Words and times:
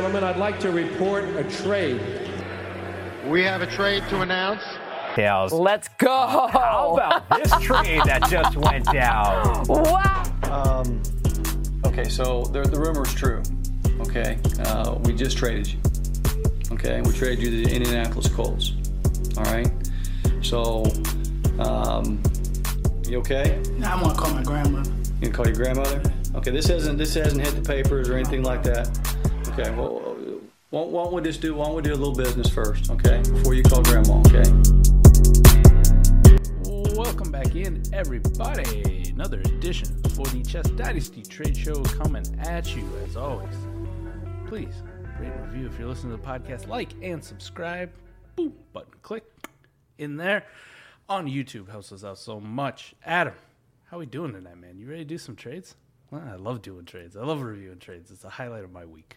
Gentlemen, 0.00 0.24
I'd 0.24 0.38
like 0.38 0.58
to 0.60 0.72
report 0.72 1.24
a 1.36 1.44
trade. 1.44 2.00
We 3.26 3.42
have 3.42 3.60
a 3.60 3.66
trade 3.66 4.02
to 4.08 4.22
announce. 4.22 4.62
Tails. 5.14 5.52
Let's 5.52 5.88
go. 5.98 6.48
How 6.48 6.94
about 6.94 7.28
this 7.36 7.52
trade 7.60 8.00
that 8.06 8.26
just 8.30 8.56
went 8.56 8.86
down? 8.86 9.66
Wow. 9.68 10.22
Um, 10.44 11.02
okay, 11.84 12.08
so 12.08 12.44
the, 12.44 12.62
the 12.62 12.80
rumor's 12.80 13.12
true. 13.12 13.42
Okay, 14.00 14.38
uh, 14.60 14.94
we 15.04 15.12
just 15.12 15.36
traded 15.36 15.68
you. 15.68 15.78
Okay, 16.72 17.02
we 17.02 17.12
traded 17.12 17.44
you 17.44 17.50
to 17.50 17.68
the 17.68 17.76
Indianapolis 17.76 18.28
Colts. 18.28 18.72
All 19.36 19.44
right. 19.52 19.70
So, 20.40 20.84
um, 21.58 22.22
you 23.06 23.18
okay? 23.18 23.62
Now 23.76 23.98
I 23.98 24.02
want 24.02 24.14
to 24.14 24.22
call 24.22 24.32
my 24.32 24.42
grandmother. 24.42 24.90
You 25.20 25.28
gonna 25.28 25.34
call 25.34 25.46
your 25.46 25.56
grandmother. 25.56 26.02
Okay, 26.36 26.52
this 26.52 26.68
hasn't 26.68 26.96
this 26.96 27.12
hasn't 27.12 27.44
hit 27.44 27.54
the 27.54 27.60
papers 27.60 28.08
or 28.08 28.14
anything 28.14 28.42
like 28.42 28.62
that. 28.62 29.09
Okay, 29.52 29.68
well, 29.72 30.30
why 30.70 31.02
don't 31.02 31.12
we 31.12 31.22
just 31.22 31.40
do 31.40 31.56
why 31.56 31.64
don't 31.64 31.74
we 31.74 31.82
do 31.82 31.92
a 31.92 31.96
little 31.96 32.14
business 32.14 32.48
first? 32.48 32.88
Okay, 32.88 33.20
before 33.32 33.52
you 33.52 33.64
call 33.64 33.82
grandma. 33.82 34.20
Okay. 34.20 34.48
Welcome 36.94 37.32
back 37.32 37.56
in, 37.56 37.82
everybody. 37.92 39.10
Another 39.10 39.40
edition 39.40 40.00
for 40.14 40.24
the 40.26 40.44
Chess 40.46 40.70
Dynasty 40.70 41.22
Trade 41.22 41.56
Show 41.56 41.82
coming 41.82 42.24
at 42.38 42.76
you 42.76 42.88
as 43.04 43.16
always. 43.16 43.52
Please 44.46 44.84
rate 45.18 45.32
and 45.32 45.46
review 45.46 45.66
if 45.66 45.76
you're 45.80 45.88
listening 45.88 46.16
to 46.16 46.22
the 46.22 46.28
podcast. 46.28 46.68
Like 46.68 46.92
and 47.02 47.22
subscribe. 47.22 47.90
Boom, 48.36 48.52
button 48.72 48.92
click 49.02 49.24
in 49.98 50.16
there. 50.16 50.44
On 51.08 51.26
YouTube 51.26 51.68
helps 51.68 51.90
us 51.90 52.04
out 52.04 52.18
so 52.18 52.38
much. 52.38 52.94
Adam, 53.04 53.34
how 53.86 53.98
we 53.98 54.06
doing 54.06 54.32
tonight, 54.32 54.58
man? 54.58 54.78
You 54.78 54.88
ready 54.88 55.00
to 55.00 55.08
do 55.08 55.18
some 55.18 55.34
trades? 55.34 55.74
Well, 56.12 56.22
I 56.24 56.36
love 56.36 56.62
doing 56.62 56.84
trades. 56.84 57.16
I 57.16 57.24
love 57.24 57.42
reviewing 57.42 57.80
trades. 57.80 58.12
It's 58.12 58.22
a 58.22 58.30
highlight 58.30 58.62
of 58.62 58.70
my 58.70 58.84
week. 58.84 59.16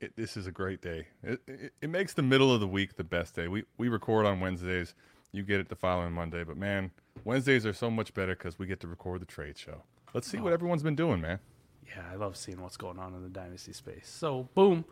It, 0.00 0.14
this 0.16 0.36
is 0.36 0.46
a 0.46 0.52
great 0.52 0.82
day. 0.82 1.06
It, 1.22 1.40
it, 1.46 1.72
it 1.80 1.90
makes 1.90 2.12
the 2.12 2.22
middle 2.22 2.52
of 2.52 2.60
the 2.60 2.68
week 2.68 2.96
the 2.96 3.04
best 3.04 3.34
day. 3.34 3.48
We 3.48 3.64
we 3.78 3.88
record 3.88 4.26
on 4.26 4.40
Wednesdays. 4.40 4.94
You 5.32 5.42
get 5.42 5.60
it 5.60 5.68
the 5.68 5.76
following 5.76 6.12
Monday, 6.12 6.44
but 6.44 6.56
man, 6.56 6.90
Wednesdays 7.24 7.66
are 7.66 7.72
so 7.72 7.90
much 7.90 8.14
better 8.14 8.34
because 8.34 8.58
we 8.58 8.66
get 8.66 8.80
to 8.80 8.88
record 8.88 9.20
the 9.20 9.26
trade 9.26 9.58
show. 9.58 9.82
Let's 10.14 10.28
see 10.28 10.38
what 10.38 10.52
everyone's 10.52 10.82
been 10.82 10.96
doing, 10.96 11.20
man. 11.20 11.40
Yeah, 11.88 12.02
I 12.10 12.16
love 12.16 12.36
seeing 12.36 12.60
what's 12.60 12.76
going 12.76 12.98
on 12.98 13.14
in 13.14 13.22
the 13.22 13.28
dynasty 13.28 13.72
space. 13.72 14.08
So, 14.08 14.48
boom, 14.54 14.84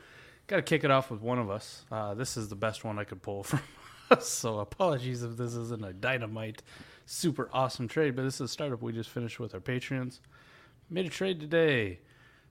got 0.47 0.57
to 0.57 0.63
kick 0.63 0.85
it 0.85 0.91
off 0.91 1.11
with 1.11 1.21
one 1.21 1.39
of 1.39 1.51
us. 1.51 1.85
Uh, 1.91 2.15
this 2.15 2.37
is 2.37 2.49
the 2.49 2.57
best 2.57 2.85
one 2.85 2.99
I 2.99 3.05
could 3.05 3.23
pull 3.23 3.43
from 3.43 3.61
us. 4.11 4.29
So, 4.29 4.59
apologies 4.59 5.23
if 5.23 5.37
this 5.37 5.55
isn't 5.55 5.85
a 5.85 5.93
dynamite, 5.93 6.63
super 7.07 7.49
awesome 7.53 7.89
trade, 7.89 8.17
but 8.17 8.23
this 8.23 8.35
is 8.35 8.41
a 8.43 8.49
startup 8.49 8.83
we 8.83 8.93
just 8.93 9.11
finished 9.11 9.41
with 9.41 9.55
our 9.55 9.61
Patreons. 9.61 10.21
Made 10.91 11.07
a 11.07 11.11
trade 11.11 11.41
today. 11.41 12.01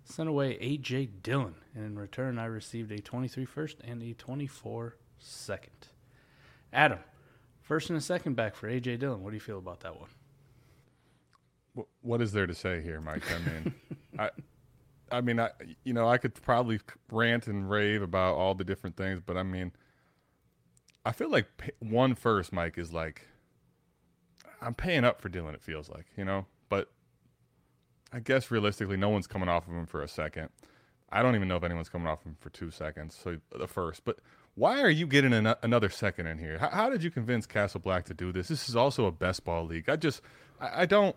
Sent 0.06 0.28
away 0.28 0.58
AJ 0.58 1.24
Dillon, 1.24 1.56
and 1.74 1.86
in 1.86 1.98
return, 1.98 2.38
I 2.38 2.46
received 2.46 2.92
a 2.92 3.00
23 3.00 3.46
first 3.46 3.78
and 3.84 4.04
a 4.04 4.14
24 4.14 4.98
second. 5.18 5.88
Adam, 6.74 7.00
first 7.62 7.90
and 7.90 7.98
a 7.98 8.02
second 8.02 8.36
back 8.36 8.56
for 8.56 8.70
AJ 8.70 9.00
Dillon. 9.00 9.24
What 9.24 9.30
do 9.30 9.36
you 9.36 9.42
feel 9.42 9.60
about 9.60 9.80
that 9.82 10.00
one? 10.00 10.10
What 12.02 12.22
is 12.22 12.34
there 12.34 12.46
to 12.46 12.54
say 12.54 12.82
here, 12.82 13.00
Mike? 13.02 13.24
I 13.32 13.50
mean, 13.50 13.74
I, 14.20 14.30
I 15.12 15.22
mean, 15.22 15.40
I, 15.40 15.52
you 15.84 15.94
know, 15.94 16.08
I 16.08 16.18
could 16.18 16.34
probably 16.34 16.80
rant 17.12 17.48
and 17.48 17.70
rave 17.70 18.02
about 18.02 18.36
all 18.36 18.56
the 18.56 18.64
different 18.64 18.98
things, 18.98 19.22
but 19.26 19.38
I 19.38 19.44
mean, 19.44 19.72
I 21.06 21.12
feel 21.12 21.30
like 21.30 21.48
one 21.80 22.16
first, 22.16 22.52
Mike, 22.52 22.78
is 22.78 22.94
like, 22.94 23.28
I'm 24.62 24.74
paying 24.74 25.04
up 25.04 25.22
for 25.22 25.30
Dylan. 25.30 25.54
It 25.54 25.62
feels 25.62 25.90
like, 25.90 26.06
you 26.18 26.26
know, 26.26 26.46
I 28.14 28.20
guess 28.20 28.52
realistically, 28.52 28.96
no 28.96 29.10
one's 29.10 29.28
coming 29.28 29.50
off 29.50 29.68
of 29.68 29.74
him 29.74 29.88
for 29.88 30.02
a 30.04 30.08
second. 30.08 30.50
I 31.12 31.22
don't 31.22 31.36
even 31.36 31.48
know 31.48 31.58
if 31.58 31.64
anyone's 31.64 31.90
coming 31.90 32.08
off 32.08 32.24
him 32.24 32.38
for 32.40 32.50
two 32.50 32.72
seconds. 32.72 33.18
So 33.22 33.38
the 33.58 33.68
first, 33.68 34.04
but 34.06 34.20
why 34.56 34.82
are 34.82 34.90
you 34.90 35.08
getting 35.08 35.34
an- 35.34 35.56
another 35.62 35.90
second 35.90 36.28
in 36.28 36.38
here? 36.38 36.58
How, 36.60 36.70
how 36.70 36.90
did 36.90 37.04
you 37.04 37.10
convince 37.12 37.46
Castle 37.46 37.80
Black 37.80 38.06
to 38.06 38.14
do 38.14 38.32
this? 38.32 38.48
This 38.48 38.70
is 38.70 38.76
also 38.76 39.06
a 39.06 39.12
best 39.12 39.44
ball 39.44 39.66
league. 39.66 39.90
I 39.90 39.96
just, 39.96 40.22
I, 40.62 40.82
I 40.82 40.86
don't. 40.86 41.16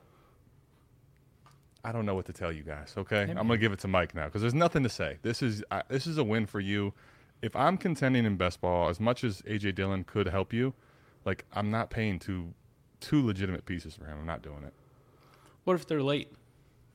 I 1.85 1.93
don't 1.93 2.05
know 2.05 2.17
what 2.17 2.27
to 2.27 2.33
tell 2.33 2.51
you 2.51 2.65
guys. 2.65 2.93
Okay, 2.97 3.23
I'm 3.23 3.35
gonna 3.37 3.59
give 3.59 3.71
it 3.71 3.79
to 3.81 3.89
Mike 3.89 4.13
now 4.13 4.25
because 4.25 4.41
there's 4.41 4.55
nothing 4.55 4.83
to 4.83 4.89
say. 4.89 5.19
This 5.23 5.41
is 5.41 5.63
uh, 5.71 5.83
this 5.89 6.09
is 6.09 6.19
a 6.19 6.25
win 6.25 6.47
for 6.47 6.59
you. 6.59 6.93
If 7.43 7.55
I'm 7.55 7.77
contending 7.77 8.25
in 8.25 8.37
best 8.37 8.61
ball, 8.61 8.89
as 8.89 8.99
much 8.99 9.23
as 9.23 9.41
AJ 9.43 9.77
Dillon 9.77 10.03
could 10.03 10.27
help 10.27 10.53
you, 10.53 10.75
like 11.25 11.45
I'm 11.53 11.71
not 11.71 11.91
paying 11.91 12.19
two 12.19 12.55
two 12.99 13.25
legitimate 13.25 13.67
pieces 13.67 13.95
for 13.95 14.05
him. 14.05 14.19
I'm 14.19 14.27
not 14.27 14.43
doing 14.43 14.65
it. 14.65 14.75
What 15.63 15.75
if 15.75 15.87
they're 15.87 16.03
late? 16.03 16.33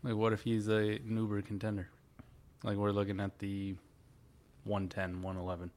Like, 0.03 0.15
what 0.15 0.33
if 0.33 0.41
he's 0.41 0.67
a 0.67 0.73
an 0.97 1.15
Uber 1.17 1.41
contender? 1.43 1.89
Like, 2.63 2.77
we're 2.77 2.91
looking 2.91 3.19
at 3.19 3.37
the 3.39 3.75
110, 4.65 5.21
111 5.21 5.71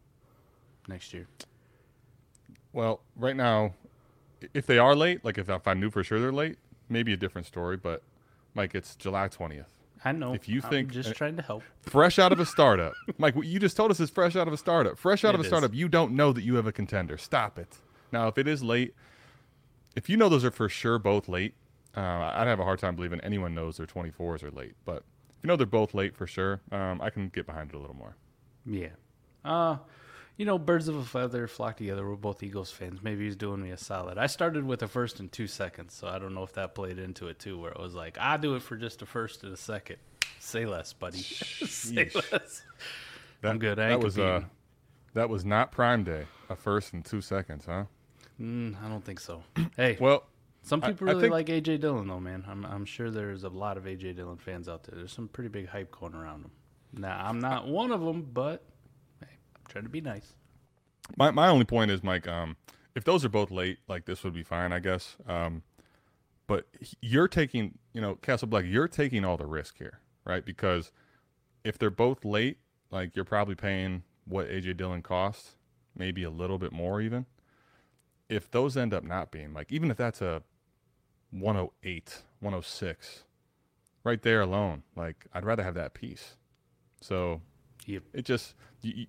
next 0.89 1.12
year. 1.15 1.27
Well, 2.73 3.01
right 3.17 3.37
now, 3.37 3.75
if 4.53 4.67
they 4.67 4.79
are 4.79 4.95
late, 4.95 5.25
like 5.25 5.39
if, 5.39 5.49
if 5.49 5.67
I 5.69 5.75
knew 5.75 5.91
for 5.91 6.03
sure 6.05 6.21
they're 6.21 6.33
late, 6.33 6.57
maybe 6.89 7.12
a 7.12 7.17
different 7.17 7.47
story. 7.47 7.77
But 7.77 8.03
Mike, 8.55 8.75
it's 8.75 8.97
July 8.97 9.29
20th. 9.29 9.67
I 10.05 10.12
know. 10.12 10.35
If 10.35 10.49
you 10.49 10.61
I'm 10.62 10.71
think 10.71 10.91
just 10.91 11.11
uh, 11.11 11.15
trying 11.15 11.37
to 11.37 11.43
help. 11.43 11.62
fresh 11.83 12.19
out 12.19 12.31
of 12.33 12.39
a 12.41 12.45
startup, 12.45 12.93
Mike, 13.19 13.35
what 13.37 13.47
you 13.47 13.59
just 13.59 13.77
told 13.77 13.91
us 13.91 14.01
is 14.01 14.11
fresh 14.11 14.37
out 14.37 14.47
of 14.47 14.53
a 14.53 14.56
startup. 14.59 14.99
Fresh 14.99 15.25
out 15.25 15.35
of 15.35 15.41
It 15.41 15.45
a 15.45 15.47
is. 15.47 15.49
startup, 15.49 15.73
you 15.73 15.89
don't 15.89 16.12
know 16.12 16.33
that 16.33 16.43
you 16.43 16.56
have 16.56 16.67
a 16.67 16.73
contender. 16.73 17.17
Stop 17.17 17.59
it. 17.59 17.79
Now, 18.12 18.29
if 18.29 18.37
it 18.37 18.47
is 18.47 18.62
late, 18.62 18.95
if 19.97 20.11
you 20.11 20.17
know 20.19 20.29
those 20.29 20.45
are 20.45 20.51
for 20.51 20.69
sure 20.69 20.99
both 20.99 21.27
late, 21.29 21.55
uh, 21.97 22.00
I'd 22.34 22.47
have 22.47 22.60
a 22.60 22.65
hard 22.65 22.78
time 22.78 22.97
believing 22.97 23.21
anyone 23.21 23.55
knows 23.55 23.77
their 23.77 23.87
24s 23.87 24.43
are 24.43 24.50
late. 24.50 24.75
But 24.84 25.05
if 25.31 25.37
you 25.43 25.49
know 25.49 25.56
they're 25.56 25.66
both 25.66 25.94
late 25.94 26.16
for 26.16 26.27
sure, 26.27 26.60
um, 26.72 27.00
I 27.00 27.10
can 27.10 27.28
get 27.28 27.47
behind 27.47 27.71
it 27.71 27.77
a 27.77 27.78
little 27.78 27.97
more. 27.97 28.16
Yeah. 28.66 28.88
Uh, 29.44 29.78
you 30.37 30.47
know, 30.47 30.59
birds 30.59 30.88
of 30.88 30.97
a 30.97 31.05
feather 31.05 31.47
flock 31.47 31.77
together. 31.77 32.09
We're 32.09 32.16
both 32.16 32.43
Eagles 32.43 32.71
fans. 32.71 33.03
Maybe 33.03 33.25
he's 33.25 33.37
doing 33.37 33.62
me 33.62 33.71
a 33.71 33.77
solid. 33.77 34.19
I 34.19 34.26
started 34.26 34.64
with 34.64 34.82
a 34.82 34.88
first 34.88 35.20
and 35.20 35.31
two 35.31 35.46
seconds, 35.46 35.94
so 35.94 36.08
I 36.08 36.19
don't 36.19 36.35
know 36.35 36.43
if 36.43 36.55
that 36.55 36.75
played 36.75 36.99
into 36.99 37.29
it 37.29 37.38
too, 37.38 37.58
where 37.58 37.70
it 37.70 37.79
was 37.79 37.94
like, 37.94 38.19
I 38.19 38.37
do 38.37 38.56
it 38.56 38.62
for 38.62 38.76
just 38.76 39.02
a 39.02 39.06
first 39.06 39.44
and 39.44 39.52
a 39.52 39.56
second. 39.56 39.96
Say 40.41 40.67
less, 40.67 40.93
buddy. 40.93 41.19
Say 41.23 42.11
less. 42.14 42.62
That, 43.43 43.50
I'm 43.50 43.58
good. 43.58 43.79
I 43.79 43.91
that 43.91 44.00
was 44.00 44.19
uh, 44.19 44.43
that 45.14 45.29
was 45.29 45.44
not 45.44 45.70
Prime 45.70 46.02
Day. 46.05 46.26
A 46.50 46.56
first 46.56 46.93
and 46.93 47.05
two 47.05 47.20
seconds, 47.20 47.64
huh? 47.67 47.85
Mm, 48.41 48.75
I 48.85 48.88
don't 48.88 49.05
think 49.05 49.20
so. 49.20 49.43
Hey, 49.76 49.96
Well, 50.00 50.25
some 50.64 50.81
people 50.81 51.08
I 51.08 51.12
really 51.12 51.22
think- 51.31 51.32
like 51.32 51.46
AJ 51.46 51.81
Dillon, 51.81 52.08
though, 52.08 52.19
man. 52.20 52.44
I'm, 52.49 52.64
I'm 52.64 52.84
sure 52.84 53.11
there's 53.11 53.44
a 53.44 53.49
lot 53.49 53.76
of 53.76 53.84
AJ 53.84 54.16
Dillon 54.16 54.38
fans 54.38 54.69
out 54.69 54.82
there. 54.84 54.96
There's 54.96 55.12
some 55.12 55.28
pretty 55.28 55.49
big 55.49 55.69
hype 55.69 55.90
going 55.93 56.14
around 56.14 56.44
him. 56.44 56.50
Now, 56.96 57.25
I'm 57.25 57.40
not 57.40 57.69
one 57.69 57.90
of 57.90 58.00
them, 58.00 58.28
but 58.32 58.62
hey, 59.20 59.28
I'm 59.56 59.62
trying 59.69 59.84
to 59.84 59.90
be 59.90 60.00
nice. 60.00 60.32
My 61.16 61.31
my 61.31 61.49
only 61.49 61.64
point 61.66 61.90
is, 61.90 62.02
Mike, 62.02 62.26
um, 62.26 62.56
if 62.94 63.05
those 63.05 63.25
are 63.25 63.28
both 63.28 63.50
late, 63.50 63.78
like 63.88 64.06
this 64.06 64.25
would 64.25 64.32
be 64.34 64.43
fine, 64.43 64.72
I 64.72 64.78
guess. 64.81 65.16
Um, 65.28 65.62
but 66.46 66.67
you're 67.00 67.28
taking, 67.28 67.78
you 67.93 68.00
know, 68.00 68.14
Castle 68.17 68.49
Black, 68.49 68.64
you're 68.67 68.88
taking 68.88 69.25
all 69.25 69.37
the 69.37 69.46
risk 69.46 69.78
here, 69.78 70.00
right? 70.25 70.44
Because 70.44 70.93
if 71.64 71.78
they're 71.78 71.90
both 71.90 72.25
late, 72.25 72.58
like 72.90 73.17
you're 73.17 73.25
probably 73.25 73.55
paying 73.55 74.02
what 74.26 74.49
AJ 74.49 74.76
Dillon 74.76 75.02
costs, 75.02 75.56
maybe 75.96 76.22
a 76.22 76.31
little 76.31 76.58
bit 76.58 76.72
more 76.72 77.00
even. 77.00 77.26
if 78.28 78.50
those 78.50 78.76
end 78.76 78.94
up 78.94 79.05
not 79.05 79.31
being 79.31 79.52
like, 79.52 79.70
even 79.72 79.90
if 79.90 79.96
that's 79.99 80.22
a 80.22 80.43
108, 81.38 82.22
106, 82.40 83.25
right 84.04 84.22
there 84.22 84.40
alone, 84.40 84.82
like 84.96 85.26
I'd 85.34 85.44
rather 85.44 85.62
have 85.62 85.75
that 85.75 85.94
piece. 85.94 86.36
So 87.00 87.40
Yep. 87.86 88.02
it 88.14 88.25
just 88.25 88.54
you, 88.82 89.06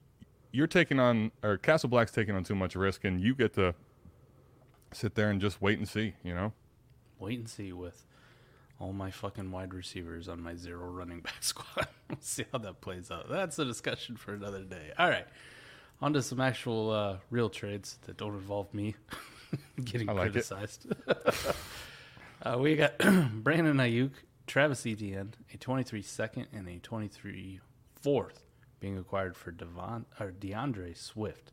you're 0.52 0.68
taking 0.68 1.00
on 1.00 1.32
or 1.44 1.58
Castle 1.58 1.90
Black's 1.90 2.12
taking 2.12 2.36
on 2.36 2.44
too 2.44 2.56
much 2.56 2.76
risk, 2.76 3.04
and 3.06 3.22
you 3.22 3.36
get 3.36 3.54
to 3.56 3.74
sit 4.92 5.16
there 5.16 5.30
and 5.30 5.40
just 5.40 5.62
wait 5.62 5.78
and 5.78 5.88
see. 5.88 6.14
You 6.24 6.34
know, 6.34 6.54
Wait 7.20 7.40
and 7.40 7.48
see 7.50 7.72
with 7.72 8.06
all 8.80 8.92
my 8.92 9.10
fucking 9.12 9.52
wide 9.52 9.74
receivers 9.74 10.28
on 10.28 10.42
my 10.42 10.56
zero 10.56 10.86
running 10.90 11.22
back 11.22 11.38
squad. 11.42 11.88
we'll 12.10 12.18
see 12.20 12.46
how 12.52 12.58
that 12.60 12.82
plays 12.82 13.10
out. 13.12 13.30
That's 13.30 13.58
a 13.60 13.64
discussion 13.66 14.18
for 14.18 14.34
another 14.34 14.64
day. 14.64 14.92
All 14.98 15.10
right. 15.10 15.28
On 16.02 16.12
to 16.12 16.22
some 16.22 16.42
actual 16.42 16.90
uh, 16.92 17.18
real 17.30 17.50
trades 17.50 17.98
that 18.06 18.18
don't 18.18 18.34
involve 18.34 18.74
me 18.74 18.96
getting 19.86 20.10
I 20.10 20.12
like 20.12 20.28
it. 20.28 20.32
criticized. 20.34 20.88
uh, 22.46 22.58
we 22.58 22.76
got 22.76 22.98
Brandon 23.34 23.78
Aiyuk, 23.78 24.12
Travis 24.48 24.86
Etienne, 24.86 25.34
a 25.54 25.58
23 25.58 26.02
second 26.02 26.48
and 26.54 26.68
a 26.68 26.80
23 26.80 27.60
fourth 28.02 28.44
being 28.80 28.98
acquired 28.98 29.36
for 29.36 29.52
Devon 29.52 30.06
or 30.20 30.32
DeAndre 30.32 30.96
Swift. 30.96 31.52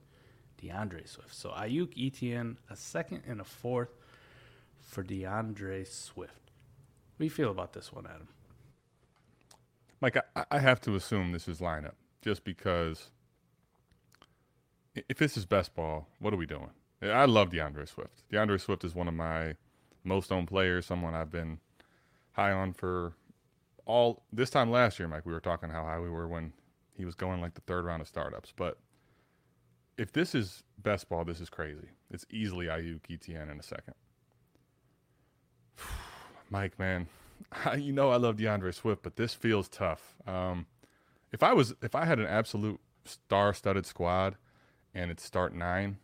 DeAndre 0.63 1.09
Swift. 1.09 1.35
So 1.35 1.51
Aiyuk, 1.51 1.93
Etienne, 1.97 2.59
a 2.71 2.77
second 2.77 3.23
and 3.27 3.41
a 3.41 3.45
fourth 3.45 3.97
for 4.81 5.03
DeAndre 5.03 5.87
Swift. 5.87 6.51
What 7.17 7.19
do 7.19 7.25
you 7.25 7.31
feel 7.31 7.51
about 7.51 7.73
this 7.73 7.93
one, 7.93 8.07
Adam? 8.07 8.29
Mike, 10.01 10.19
I, 10.37 10.45
I 10.51 10.59
have 10.59 10.81
to 10.83 10.95
assume 10.95 11.33
this 11.33 11.49
is 11.49 11.61
lineup 11.61 11.95
just 12.21 12.45
because 12.45 13.11
if 14.95 15.17
this 15.17 15.37
is 15.37 15.47
best 15.47 15.75
ball, 15.75 16.09
what 16.19 16.35
are 16.35 16.37
we 16.37 16.47
doing? 16.47 16.71
I 17.01 17.25
love 17.25 17.51
DeAndre 17.51 17.89
Swift. 17.89 18.29
DeAndre 18.31 18.61
Swift 18.61 18.85
is 18.85 18.95
one 18.95 19.09
of 19.09 19.15
my 19.15 19.55
most 20.05 20.33
owned 20.33 20.49
players, 20.49 20.87
someone 20.87 21.15
I've 21.15 21.31
been 21.31 21.59
high 22.33 22.53
on 22.53 22.73
for 22.73 23.15
all 23.87 24.23
this 24.33 24.51
time 24.51 24.71
last 24.71 24.99
year, 24.99 25.09
Mike. 25.09 25.27
We 25.27 25.33
were 25.33 25.41
talking 25.41 25.71
how 25.71 25.85
high 25.85 26.01
we 26.01 26.11
were 26.11 26.29
when 26.29 26.53
he 26.95 27.05
was 27.05 27.15
going 27.15 27.41
like 27.41 27.55
the 27.55 27.61
third 27.63 27.85
round 27.85 28.01
of 28.01 28.09
startups. 28.09 28.53
But 28.55 28.79
if 29.99 30.13
this 30.13 30.35
is 30.35 30.63
best 30.79 31.09
ball, 31.09 31.25
this 31.25 31.41
is 31.41 31.51
crazy. 31.51 31.89
It's 32.11 32.27
easily 32.31 32.67
Aiyuk, 32.67 33.01
Etienne 33.11 33.49
in 33.49 33.59
a 33.59 33.63
second. 33.63 33.95
Mike, 36.51 36.79
man, 36.79 37.09
you 37.79 37.93
know 37.93 38.11
I 38.11 38.17
love 38.17 38.37
DeAndre 38.37 38.75
Swift, 38.75 39.03
but 39.03 39.17
this 39.17 39.35
feels 39.35 39.69
tough. 39.69 40.15
Um, 40.27 40.67
if 41.33 41.43
I 41.43 41.53
was, 41.53 41.75
if 41.83 41.95
I 41.95 42.05
had 42.05 42.19
an 42.19 42.27
absolute 42.27 42.81
star-studded 43.05 43.87
squad, 43.87 44.37
and 44.95 45.11
it's 45.11 45.25
start 45.25 45.55
nine, 45.55 45.99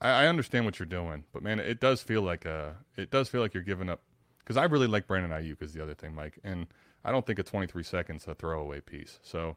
I, 0.00 0.10
I 0.10 0.26
understand 0.26 0.64
what 0.64 0.78
you're 0.78 0.86
doing, 0.86 1.24
but 1.32 1.42
man, 1.42 1.58
it 1.58 1.80
does 1.80 2.02
feel 2.02 2.22
like 2.22 2.44
a, 2.44 2.76
it 2.96 3.10
does 3.10 3.28
feel 3.28 3.40
like 3.40 3.54
you're 3.54 3.62
giving 3.62 3.88
up. 3.88 4.02
Because 4.38 4.56
I 4.56 4.64
really 4.64 4.86
like 4.86 5.08
Brandon 5.08 5.32
Aiyuk 5.32 5.60
is 5.60 5.72
the 5.72 5.82
other 5.82 5.94
thing, 5.94 6.14
Mike, 6.14 6.38
and 6.44 6.68
I 7.04 7.10
don't 7.10 7.26
think 7.26 7.38
a 7.38 7.42
23 7.42 7.82
seconds 7.82 8.26
a 8.28 8.34
throwaway 8.34 8.80
piece. 8.80 9.18
So, 9.22 9.56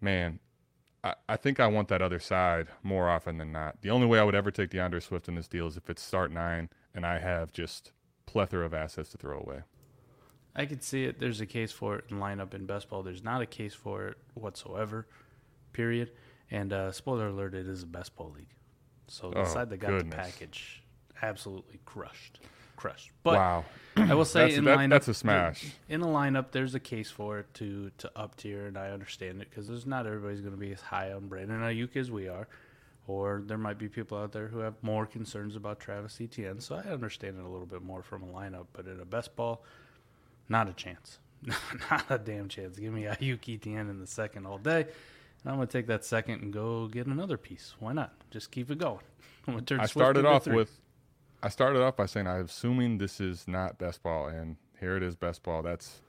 man, 0.00 0.38
I, 1.02 1.14
I 1.28 1.36
think 1.36 1.58
I 1.58 1.66
want 1.66 1.88
that 1.88 2.02
other 2.02 2.20
side 2.20 2.68
more 2.82 3.08
often 3.08 3.38
than 3.38 3.52
not. 3.52 3.82
The 3.82 3.90
only 3.90 4.06
way 4.06 4.18
I 4.18 4.24
would 4.24 4.34
ever 4.34 4.50
take 4.50 4.70
DeAndre 4.70 5.02
Swift 5.02 5.28
in 5.28 5.34
this 5.34 5.48
deal 5.48 5.66
is 5.66 5.76
if 5.76 5.90
it's 5.90 6.02
start 6.02 6.30
nine 6.30 6.68
and 6.94 7.04
I 7.04 7.18
have 7.18 7.52
just 7.52 7.92
plethora 8.26 8.64
of 8.64 8.74
assets 8.74 9.10
to 9.10 9.18
throw 9.18 9.38
away. 9.38 9.62
I 10.54 10.66
could 10.66 10.82
see 10.82 11.04
it. 11.04 11.20
There's 11.20 11.40
a 11.40 11.46
case 11.46 11.72
for 11.72 11.96
it 11.96 12.04
in 12.10 12.18
lineup 12.18 12.54
in 12.54 12.66
best 12.66 12.88
ball. 12.88 13.02
There's 13.02 13.22
not 13.22 13.40
a 13.40 13.46
case 13.46 13.74
for 13.74 14.08
it 14.08 14.18
whatsoever, 14.34 15.06
period. 15.72 16.12
And 16.50 16.72
uh, 16.72 16.92
spoiler 16.92 17.28
alert, 17.28 17.54
it 17.54 17.68
is 17.68 17.84
a 17.84 17.86
best 17.86 18.16
ball 18.16 18.32
league. 18.36 18.54
So 19.10 19.30
the 19.30 19.40
Oh, 19.40 19.44
side 19.44 19.70
that 19.70 19.78
got 19.78 19.88
goodness. 19.90 20.10
the 20.14 20.16
package 20.16 20.82
absolutely 21.20 21.80
crushed. 21.84 22.40
Crushed. 22.76 23.10
But 23.22 23.34
wow. 23.34 23.64
I 23.96 24.14
will 24.14 24.24
say 24.24 24.40
That's- 24.42 24.58
in 24.58 24.64
that- 24.64 24.78
lineup, 24.78 24.90
that's 24.90 25.08
a 25.08 25.14
smash. 25.14 25.74
In 25.88 26.00
a 26.00 26.06
lineup, 26.06 26.52
there's 26.52 26.74
a 26.74 26.80
case 26.80 27.10
for 27.10 27.40
it 27.40 27.52
to 27.54 27.90
to 27.98 28.10
up 28.16 28.36
tier, 28.36 28.66
and 28.66 28.78
I 28.78 28.90
understand 28.90 29.42
it 29.42 29.50
because 29.50 29.66
there's 29.68 29.84
not 29.84 30.06
everybody's 30.06 30.40
going 30.40 30.54
to 30.54 30.60
be 30.60 30.72
as 30.72 30.80
high 30.80 31.12
on 31.12 31.26
Brandon 31.28 31.60
Aiyuk 31.60 31.96
as 31.96 32.10
we 32.10 32.28
are, 32.28 32.46
or 33.06 33.42
there 33.44 33.58
might 33.58 33.78
be 33.78 33.88
people 33.88 34.16
out 34.16 34.32
there 34.32 34.46
who 34.48 34.60
have 34.60 34.74
more 34.82 35.04
concerns 35.06 35.56
about 35.56 35.80
Travis 35.80 36.18
Etienne. 36.20 36.60
So 36.60 36.76
I 36.76 36.88
understand 36.88 37.36
it 37.38 37.44
a 37.44 37.48
little 37.48 37.66
bit 37.66 37.82
more 37.82 38.02
from 38.02 38.22
a 38.22 38.26
lineup, 38.26 38.66
but 38.72 38.86
in 38.86 39.00
a 39.00 39.04
best 39.04 39.34
ball, 39.36 39.62
not 40.48 40.68
a 40.68 40.72
chance, 40.72 41.18
not 41.90 42.06
a 42.08 42.16
damn 42.16 42.48
chance. 42.48 42.78
Give 42.78 42.92
me 42.94 43.02
Aiyuk 43.02 43.52
Etienne 43.54 43.90
in 43.90 43.98
the 44.00 44.06
second 44.06 44.46
all 44.46 44.58
day. 44.58 44.86
I'm 45.46 45.58
to 45.58 45.66
take 45.66 45.86
that 45.86 46.04
second 46.04 46.42
and 46.42 46.52
go 46.52 46.86
get 46.86 47.06
another 47.06 47.36
piece. 47.36 47.74
Why 47.78 47.92
not? 47.92 48.12
Just 48.30 48.50
keep 48.50 48.70
it 48.70 48.78
going. 48.78 49.00
I'm 49.46 49.54
gonna 49.54 49.64
turn 49.64 49.80
I 49.80 49.86
started 49.86 50.26
off 50.26 50.44
three. 50.44 50.56
with, 50.56 50.80
I 51.42 51.48
started 51.48 51.82
off 51.82 51.96
by 51.96 52.06
saying 52.06 52.26
I'm 52.26 52.44
assuming 52.44 52.98
this 52.98 53.20
is 53.20 53.48
not 53.48 53.78
best 53.78 54.02
ball, 54.02 54.28
and 54.28 54.56
here 54.78 54.96
it 54.96 55.02
is, 55.02 55.16
best 55.16 55.42
ball. 55.42 55.62
That's 55.62 56.00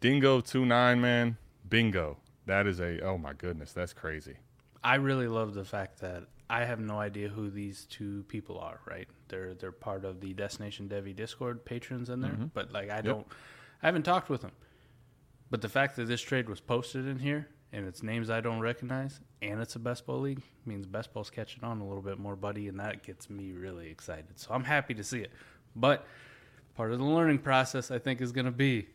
Dingo 0.00 0.40
two 0.40 0.64
nine 0.64 1.00
man, 1.00 1.36
bingo. 1.68 2.16
That 2.46 2.66
is 2.66 2.80
a 2.80 3.00
oh 3.00 3.18
my 3.18 3.34
goodness, 3.34 3.72
that's 3.72 3.92
crazy. 3.92 4.36
I 4.82 4.94
really 4.94 5.28
love 5.28 5.52
the 5.52 5.64
fact 5.64 6.00
that 6.00 6.24
I 6.48 6.64
have 6.64 6.80
no 6.80 6.98
idea 6.98 7.28
who 7.28 7.50
these 7.50 7.84
two 7.84 8.24
people 8.28 8.58
are. 8.58 8.80
Right? 8.86 9.08
They're 9.28 9.54
they're 9.54 9.72
part 9.72 10.06
of 10.06 10.20
the 10.20 10.32
Destination 10.32 10.88
Devy 10.88 11.14
Discord 11.14 11.64
patrons 11.64 12.08
in 12.08 12.20
there, 12.20 12.32
mm-hmm. 12.32 12.46
but 12.54 12.72
like 12.72 12.90
I 12.90 13.02
don't, 13.02 13.26
I 13.82 13.86
haven't 13.86 14.04
talked 14.04 14.30
with 14.30 14.40
them. 14.40 14.52
But 15.50 15.60
the 15.60 15.68
fact 15.68 15.96
that 15.96 16.06
this 16.06 16.22
trade 16.22 16.48
was 16.48 16.60
posted 16.60 17.06
in 17.06 17.18
here 17.18 17.48
and 17.72 17.86
it's 17.86 18.02
names 18.02 18.30
I 18.30 18.40
don't 18.40 18.60
recognize 18.60 19.20
and 19.42 19.60
it's 19.60 19.76
a 19.76 19.78
best 19.78 20.06
ball 20.06 20.20
league 20.20 20.42
means 20.66 20.86
best 20.86 21.12
ball's 21.12 21.30
catching 21.30 21.64
on 21.64 21.80
a 21.80 21.86
little 21.86 22.02
bit 22.02 22.18
more, 22.18 22.36
buddy, 22.36 22.68
and 22.68 22.78
that 22.80 23.02
gets 23.02 23.30
me 23.30 23.52
really 23.52 23.90
excited. 23.90 24.38
So 24.38 24.50
I'm 24.52 24.64
happy 24.64 24.94
to 24.94 25.04
see 25.04 25.20
it. 25.20 25.30
But 25.74 26.06
part 26.74 26.92
of 26.92 26.98
the 26.98 27.04
learning 27.04 27.38
process, 27.38 27.90
I 27.90 27.98
think, 27.98 28.20
is 28.20 28.32
going 28.32 28.46
to 28.46 28.50
be 28.52 28.88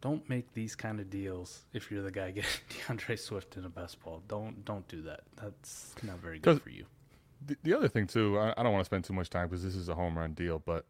don't 0.00 0.28
make 0.28 0.52
these 0.52 0.74
kind 0.74 0.98
of 0.98 1.08
deals 1.10 1.62
if 1.72 1.90
you're 1.90 2.02
the 2.02 2.10
guy 2.10 2.30
getting 2.32 2.50
DeAndre 2.70 3.18
Swift 3.18 3.56
in 3.56 3.64
a 3.64 3.68
best 3.68 4.02
ball. 4.02 4.22
Don't 4.28 4.64
don't 4.64 4.86
do 4.88 5.02
that. 5.02 5.20
That's 5.40 5.94
not 6.02 6.18
very 6.18 6.38
good 6.38 6.60
for 6.60 6.70
you. 6.70 6.86
The, 7.44 7.56
the 7.62 7.74
other 7.74 7.88
thing 7.88 8.06
too, 8.06 8.38
I, 8.38 8.54
I 8.56 8.62
don't 8.62 8.72
want 8.72 8.82
to 8.82 8.86
spend 8.86 9.04
too 9.04 9.12
much 9.12 9.30
time 9.30 9.48
because 9.48 9.64
this 9.64 9.74
is 9.74 9.88
a 9.88 9.94
home 9.94 10.18
run 10.18 10.32
deal, 10.34 10.60
but 10.64 10.86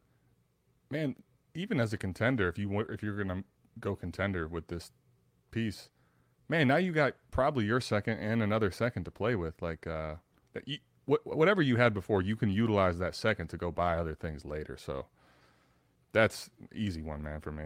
man, 0.90 1.16
even 1.54 1.80
as 1.80 1.92
a 1.92 1.98
contender, 1.98 2.48
if 2.48 2.58
you 2.58 2.80
if 2.80 3.02
you're 3.02 3.16
gonna 3.16 3.44
go 3.78 3.94
contender 3.94 4.48
with 4.48 4.68
this 4.68 4.90
piece, 5.50 5.88
man, 6.48 6.68
now 6.68 6.76
you 6.76 6.92
got 6.92 7.14
probably 7.30 7.64
your 7.64 7.80
second 7.80 8.18
and 8.18 8.42
another 8.42 8.70
second 8.70 9.04
to 9.04 9.10
play 9.10 9.34
with. 9.34 9.60
Like 9.62 9.86
uh, 9.86 10.16
you, 10.64 10.78
wh- 11.06 11.26
whatever 11.26 11.62
you 11.62 11.76
had 11.76 11.94
before, 11.94 12.22
you 12.22 12.36
can 12.36 12.50
utilize 12.50 12.98
that 12.98 13.14
second 13.14 13.48
to 13.48 13.56
go 13.56 13.70
buy 13.70 13.96
other 13.96 14.14
things 14.14 14.44
later. 14.44 14.76
So 14.76 15.06
that's 16.12 16.50
easy 16.74 17.02
one, 17.02 17.22
man, 17.22 17.40
for 17.40 17.52
me. 17.52 17.64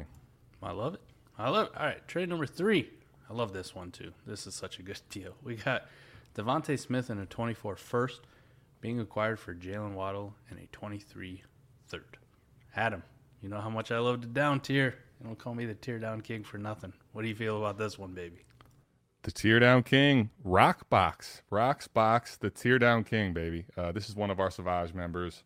I 0.62 0.72
love 0.72 0.94
it. 0.94 1.00
I 1.38 1.50
love 1.50 1.66
it. 1.68 1.72
All 1.76 1.86
right, 1.86 2.06
trade 2.08 2.28
number 2.28 2.46
three. 2.46 2.90
I 3.28 3.34
love 3.34 3.52
this 3.52 3.74
one 3.74 3.90
too. 3.90 4.12
This 4.26 4.46
is 4.46 4.54
such 4.54 4.78
a 4.78 4.82
good 4.82 5.00
deal. 5.10 5.34
We 5.42 5.56
got 5.56 5.86
DeVonta 6.34 6.78
Smith 6.78 7.10
in 7.10 7.18
a 7.18 7.26
24 7.26 7.76
first 7.76 8.22
being 8.80 9.00
acquired 9.00 9.38
for 9.40 9.54
Jaylen 9.54 9.94
Waddle 9.94 10.34
and 10.50 10.58
a 10.58 10.66
23 10.72 11.42
third. 11.88 12.18
Adam, 12.76 13.02
you 13.42 13.48
know 13.48 13.60
how 13.60 13.70
much 13.70 13.90
I 13.90 13.98
love 13.98 14.20
the 14.20 14.26
down 14.26 14.60
tier. 14.60 14.94
You 15.20 15.26
don't 15.26 15.38
call 15.38 15.54
me 15.54 15.64
the 15.64 15.74
tear 15.74 15.98
down 15.98 16.20
king 16.20 16.44
for 16.44 16.58
nothing. 16.58 16.92
What 17.12 17.22
do 17.22 17.28
you 17.28 17.34
feel 17.34 17.56
about 17.58 17.78
this 17.78 17.98
one, 17.98 18.12
baby? 18.12 18.44
The 19.26 19.32
Tear 19.32 19.58
Down 19.58 19.82
King, 19.82 20.30
Rock 20.44 20.88
Box, 20.88 21.42
Rocks 21.50 21.88
Box, 21.88 22.36
the 22.36 22.48
Tear 22.48 22.78
Down 22.78 23.02
King, 23.02 23.32
baby. 23.32 23.64
Uh, 23.76 23.90
this 23.90 24.08
is 24.08 24.14
one 24.14 24.30
of 24.30 24.38
our 24.38 24.52
Savage 24.52 24.94
members. 24.94 25.42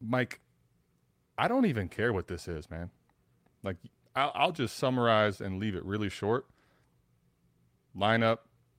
Mike, 0.00 0.40
I 1.38 1.46
don't 1.46 1.66
even 1.66 1.88
care 1.88 2.12
what 2.12 2.26
this 2.26 2.48
is, 2.48 2.68
man. 2.68 2.90
Like, 3.62 3.76
I'll, 4.16 4.32
I'll 4.34 4.50
just 4.50 4.76
summarize 4.76 5.40
and 5.40 5.60
leave 5.60 5.76
it 5.76 5.84
really 5.84 6.08
short. 6.08 6.46
Lineup, 7.96 8.38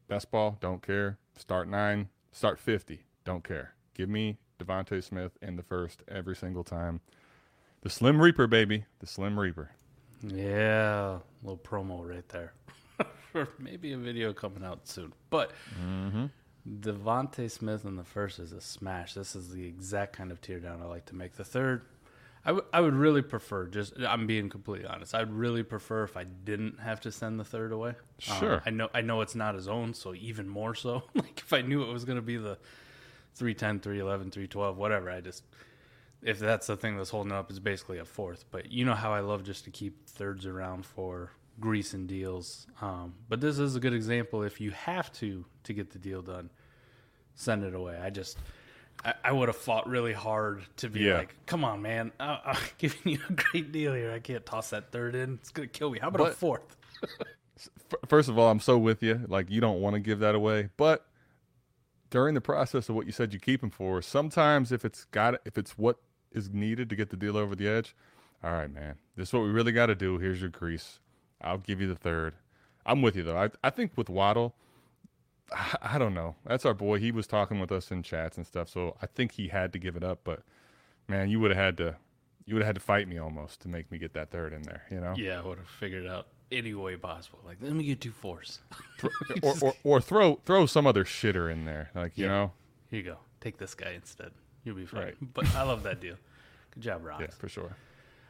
best 0.10 0.30
ball, 0.30 0.58
don't 0.60 0.86
care. 0.86 1.18
Start 1.38 1.70
nine, 1.70 2.10
start 2.34 2.60
50, 2.60 3.06
don't 3.24 3.46
care. 3.46 3.76
Give 3.94 4.10
me 4.10 4.40
DeVonta 4.60 5.02
Smith 5.02 5.38
in 5.42 5.56
the 5.56 5.64
first 5.64 6.04
every 6.10 6.36
single 6.36 6.66
time. 6.66 7.00
The 7.80 7.90
Slim 7.90 8.22
Reaper, 8.22 8.48
baby. 8.48 8.84
The 9.00 9.08
Slim 9.08 9.40
Reaper. 9.40 9.72
Yeah, 10.22 11.20
little 11.42 11.58
promo 11.58 12.06
right 12.06 12.28
there. 12.28 12.52
For 13.46 13.62
maybe 13.62 13.92
a 13.94 13.98
video 13.98 14.34
coming 14.34 14.64
out 14.64 14.88
soon. 14.88 15.14
But 15.30 15.52
DeVonta 16.70 17.50
Smith 17.50 17.86
in 17.86 17.96
the 17.96 18.04
first 18.04 18.40
is 18.40 18.52
a 18.52 18.62
smash. 18.62 19.14
This 19.14 19.36
is 19.36 19.50
the 19.54 19.66
exact 19.66 20.14
kind 20.16 20.32
of 20.32 20.42
tear 20.42 20.60
down 20.60 20.82
I 20.82 20.86
like 20.86 21.06
to 21.08 21.16
make. 21.16 21.34
The 21.38 21.44
third, 21.46 21.84
I, 22.44 22.50
w- 22.50 22.66
I 22.74 22.82
would 22.82 22.94
really 22.94 23.22
prefer, 23.22 23.68
just 23.68 23.94
I'm 24.00 24.28
being 24.28 24.50
completely 24.50 24.86
honest, 24.88 25.16
I'd 25.16 25.32
really 25.32 25.64
prefer 25.64 26.04
if 26.04 26.18
I 26.18 26.24
didn't 26.26 26.80
have 26.80 27.00
to 27.02 27.12
send 27.12 27.40
the 27.40 27.44
third 27.46 27.72
away. 27.72 27.90
Um, 27.92 27.96
Sure. 28.40 28.64
I 28.66 28.70
know 28.72 28.90
I 28.94 29.02
know 29.02 29.22
it's 29.22 29.36
not 29.36 29.56
his 29.56 29.68
own, 29.68 29.94
so 29.94 30.14
even 30.14 30.48
more 30.50 30.76
so. 30.76 31.04
like 31.16 31.40
if 31.40 31.54
I 31.54 31.62
knew 31.62 31.84
it 31.84 31.92
was 31.94 32.04
going 32.06 32.18
to 32.18 32.22
be 32.22 32.38
the 32.38 32.58
310, 33.36 33.80
311, 33.80 34.32
312, 34.32 34.78
whatever, 34.78 35.10
I 35.10 35.22
just 35.22 35.44
if 36.24 36.40
that's 36.40 36.68
the 36.68 36.76
thing 36.76 36.98
that's 36.98 37.12
holding 37.12 37.32
up 37.32 37.50
is 37.52 37.60
basically 37.60 38.00
a 38.00 38.06
fourth. 38.06 38.44
But 38.52 38.72
you 38.72 38.84
know 38.84 38.96
how 38.96 39.14
I 39.14 39.20
love 39.22 39.44
just 39.44 39.64
to 39.66 39.72
keep 39.72 40.08
thirds 40.10 40.46
around 40.48 40.86
for 40.86 41.32
grease 41.60 41.94
and 41.94 42.08
deals. 42.08 42.68
Um, 42.82 43.16
but 43.30 43.42
this 43.42 43.58
is 43.60 43.76
a 43.76 43.80
good 43.80 43.94
example 43.94 44.44
if 44.44 44.60
you 44.62 44.72
have 44.72 45.12
to 45.14 45.46
to 45.64 45.74
get 45.74 45.92
the 45.92 46.00
deal 46.00 46.22
done. 46.22 46.50
send 47.36 47.64
it 47.64 47.76
away. 47.76 47.98
I 48.02 48.10
just, 48.10 48.38
I, 49.06 49.14
I 49.24 49.32
would 49.32 49.48
have 49.50 49.58
fought 49.58 49.88
really 49.88 50.14
hard 50.14 50.64
to 50.78 50.90
be 50.90 51.02
Yeah. 51.02 51.18
like, 51.18 51.36
come 51.46 51.64
on, 51.64 51.82
man, 51.82 52.12
I, 52.20 52.40
I'm 52.46 52.58
giving 52.78 53.14
you 53.14 53.20
a 53.30 53.34
great 53.34 53.72
deal 53.72 53.94
here. 53.94 54.12
I 54.12 54.20
can't 54.20 54.46
toss 54.46 54.72
that 54.72 54.92
third 54.92 55.14
in. 55.16 55.36
It's 55.36 55.50
gonna 55.52 55.68
kill 55.68 55.90
me. 55.92 56.00
How 56.00 56.08
about 56.08 56.22
a 56.22 56.24
But- 56.26 56.36
fourth? 56.36 56.78
First 58.08 58.28
of 58.30 58.38
all, 58.38 58.50
I'm 58.52 58.60
so 58.60 58.78
with 58.78 59.02
you. 59.02 59.22
Like 59.28 59.50
you 59.50 59.62
don't 59.62 59.82
want 59.82 59.94
to 59.96 60.00
give 60.00 60.20
that 60.20 60.36
away, 60.36 60.70
but 60.78 61.06
during 62.10 62.34
the 62.36 62.42
process 62.42 62.88
of 62.90 62.96
what 62.96 63.06
you 63.06 63.12
said 63.12 63.34
you 63.34 63.40
keep 63.40 63.62
them 63.62 63.70
for, 63.70 64.02
sometimes 64.02 64.72
if 64.72 64.84
it's 64.86 65.06
got 65.06 65.36
if 65.46 65.58
it's 65.58 65.78
what 65.78 65.98
is 66.32 66.50
needed 66.52 66.90
to 66.90 66.96
get 66.96 67.10
the 67.10 67.18
deal 67.18 67.36
over 67.38 67.56
the 67.56 67.68
edge, 67.68 67.96
all 68.44 68.52
right, 68.52 68.72
man, 68.72 68.96
this 69.16 69.30
is 69.30 69.34
what 69.34 69.44
we 69.44 69.50
really 69.50 69.72
got 69.72 69.88
to 69.88 69.96
do. 69.96 70.18
Here's 70.18 70.40
your 70.42 70.50
grease. 70.50 71.00
I'll 71.42 71.58
give 71.58 71.80
you 71.82 71.88
the 71.88 71.96
third. 71.96 72.34
I'm 72.86 73.02
with 73.02 73.16
you 73.16 73.24
though. 73.24 73.38
I 73.38 73.50
I 73.64 73.70
think 73.70 73.92
with 73.96 74.10
Waddle, 74.10 74.56
I, 75.54 75.76
I 75.82 75.98
don't 75.98 76.14
know. 76.14 76.36
That's 76.46 76.66
our 76.66 76.74
boy. 76.74 77.00
He 77.00 77.12
was 77.12 77.28
talking 77.28 77.60
with 77.60 77.72
us 77.72 77.92
in 77.92 78.04
chats 78.04 78.38
and 78.38 78.46
stuff, 78.46 78.70
so 78.70 78.96
I 79.02 79.06
think 79.08 79.34
he 79.34 79.50
had 79.50 79.74
to 79.74 79.80
give 79.80 79.96
it 79.96 80.04
up. 80.04 80.20
But 80.24 80.42
man, 81.08 81.30
you 81.30 81.40
would 81.40 81.52
have 81.52 81.60
had 81.64 81.78
to. 81.78 81.96
You 82.46 82.56
would 82.56 82.62
have 82.62 82.68
had 82.68 82.76
to 82.76 82.82
fight 82.82 83.10
me 83.10 83.18
almost 83.18 83.60
to 83.62 83.68
make 83.68 83.92
me 83.92 83.98
get 83.98 84.14
that 84.14 84.32
third 84.32 84.54
in 84.54 84.62
there, 84.62 84.84
you 84.90 85.02
know? 85.02 85.14
Yeah, 85.18 85.40
I 85.40 85.46
would 85.46 85.58
have 85.58 85.68
figured 85.68 86.06
it 86.06 86.10
out 86.10 86.28
any 86.50 86.74
way 86.74 86.96
possible. 86.96 87.40
Like, 87.46 87.58
let 87.60 87.74
me 87.74 87.84
get 87.84 88.00
two 88.00 88.12
fours. 88.14 88.60
or, 89.44 89.54
or, 89.62 89.74
or 89.84 90.00
throw 90.02 90.40
throw 90.46 90.66
some 90.66 90.88
other 90.88 91.04
shitter 91.04 91.52
in 91.52 91.66
there, 91.66 91.92
like 91.94 92.18
you 92.18 92.24
Yeah. 92.24 92.32
know. 92.32 92.52
Here 92.90 93.00
you 93.00 93.06
go. 93.06 93.18
Take 93.42 93.58
this 93.58 93.76
guy 93.76 93.92
instead. 93.92 94.32
You'll 94.64 94.78
be 94.78 94.86
fine. 94.86 95.02
Right. 95.04 95.16
But 95.34 95.54
I 95.56 95.64
love 95.64 95.84
that 95.84 96.00
deal. 96.00 96.16
Good 96.72 96.84
job, 96.84 97.04
Ross. 97.06 97.20
Yeah, 97.20 97.28
for 97.38 97.50
sure. 97.50 97.76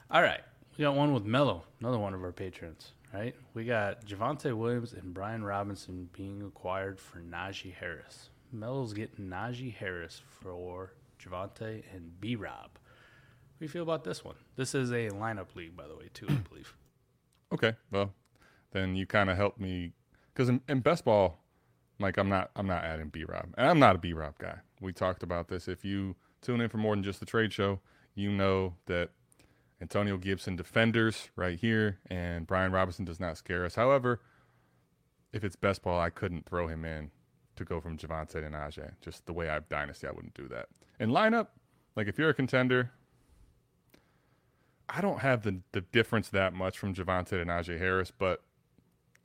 All 0.10 0.24
right. 0.24 0.42
We 0.78 0.82
got 0.84 0.96
one 0.96 1.14
with 1.14 1.24
Mello, 1.26 1.64
another 1.80 2.00
one 2.00 2.16
of 2.16 2.24
our 2.24 2.32
patrons, 2.32 2.94
right? 3.14 3.36
We 3.54 3.66
got 3.66 4.06
Javonte 4.06 4.56
Williams 4.56 4.94
and 4.94 5.14
Brian 5.14 5.44
Robinson 5.44 6.10
being 6.14 6.42
acquired 6.42 7.00
for 7.00 7.20
Najee 7.20 7.74
Harris. 7.74 8.30
Mello's 8.52 8.94
getting 8.94 9.28
Najee 9.28 9.74
Harris 9.74 10.22
for 10.42 10.94
Javonte 11.22 11.84
and 11.94 12.20
B 12.20 12.36
Rob. 12.36 12.72
You 13.60 13.68
feel 13.68 13.84
about 13.84 14.04
this 14.04 14.24
one? 14.24 14.36
This 14.56 14.76
is 14.76 14.92
a 14.92 15.10
lineup 15.10 15.56
league, 15.56 15.76
by 15.76 15.88
the 15.88 15.96
way, 15.96 16.10
too, 16.14 16.28
I 16.30 16.36
believe. 16.36 16.76
Okay, 17.52 17.76
well, 17.92 18.14
then 18.72 18.96
you 18.96 19.06
kind 19.06 19.30
of 19.30 19.38
helped 19.38 19.60
me 19.60 19.94
because 20.34 20.50
in, 20.50 20.62
in 20.68 20.82
best 20.82 21.06
ball, 21.06 21.40
like 22.00 22.18
I'm 22.18 22.30
not 22.30 22.52
I'm 22.56 22.68
not 22.68 22.84
adding 22.84 23.10
B 23.10 23.24
Rob, 23.24 23.48
and 23.58 23.68
I'm 23.68 23.80
not 23.80 23.96
a 23.96 24.00
B 24.00 24.14
Rob 24.14 24.38
guy. 24.38 24.58
We 24.82 24.94
talked 24.94 25.24
about 25.24 25.48
this. 25.48 25.68
If 25.68 25.84
you 25.84 26.16
tune 26.42 26.62
in 26.62 26.70
for 26.70 26.78
more 26.78 26.96
than 26.96 27.04
just 27.04 27.20
the 27.20 27.26
trade 27.26 27.52
show, 27.52 27.80
you 28.14 28.32
know 28.32 28.76
that 28.86 29.10
Antonio 29.82 30.18
Gibson 30.18 30.56
defenders 30.56 31.30
right 31.36 31.60
here, 31.60 32.00
and 32.10 32.48
Brian 32.48 32.72
Robinson 32.72 33.06
does 33.06 33.20
not 33.20 33.38
scare 33.38 33.66
us. 33.66 33.76
However, 33.76 34.22
if 35.32 35.44
it's 35.44 35.56
best 35.56 35.84
ball, 35.84 36.00
I 36.00 36.10
couldn't 36.10 36.46
throw 36.46 36.68
him 36.68 36.84
in 36.84 37.12
to 37.56 37.66
go 37.66 37.80
from 37.80 37.98
Javonte 37.98 38.32
to 38.34 38.42
Najee. 38.42 38.92
Just 39.02 39.26
the 39.26 39.34
way 39.34 39.50
I've 39.50 39.70
dynasty, 39.70 40.08
I 40.08 40.12
wouldn't 40.12 40.34
do 40.34 40.48
that. 40.48 40.70
In 41.00 41.12
lineup, 41.12 41.48
like 41.96 42.08
if 42.08 42.18
you're 42.18 42.30
a 42.30 42.34
contender, 42.34 42.92
I 44.90 45.02
don't 45.02 45.20
have 45.20 45.44
the, 45.44 45.60
the 45.74 45.82
difference 45.82 46.30
that 46.30 46.54
much 46.54 46.78
from 46.78 46.94
Javonte 46.94 47.30
to 47.30 47.46
Najee 47.46 47.78
Harris, 47.78 48.12
but 48.12 48.44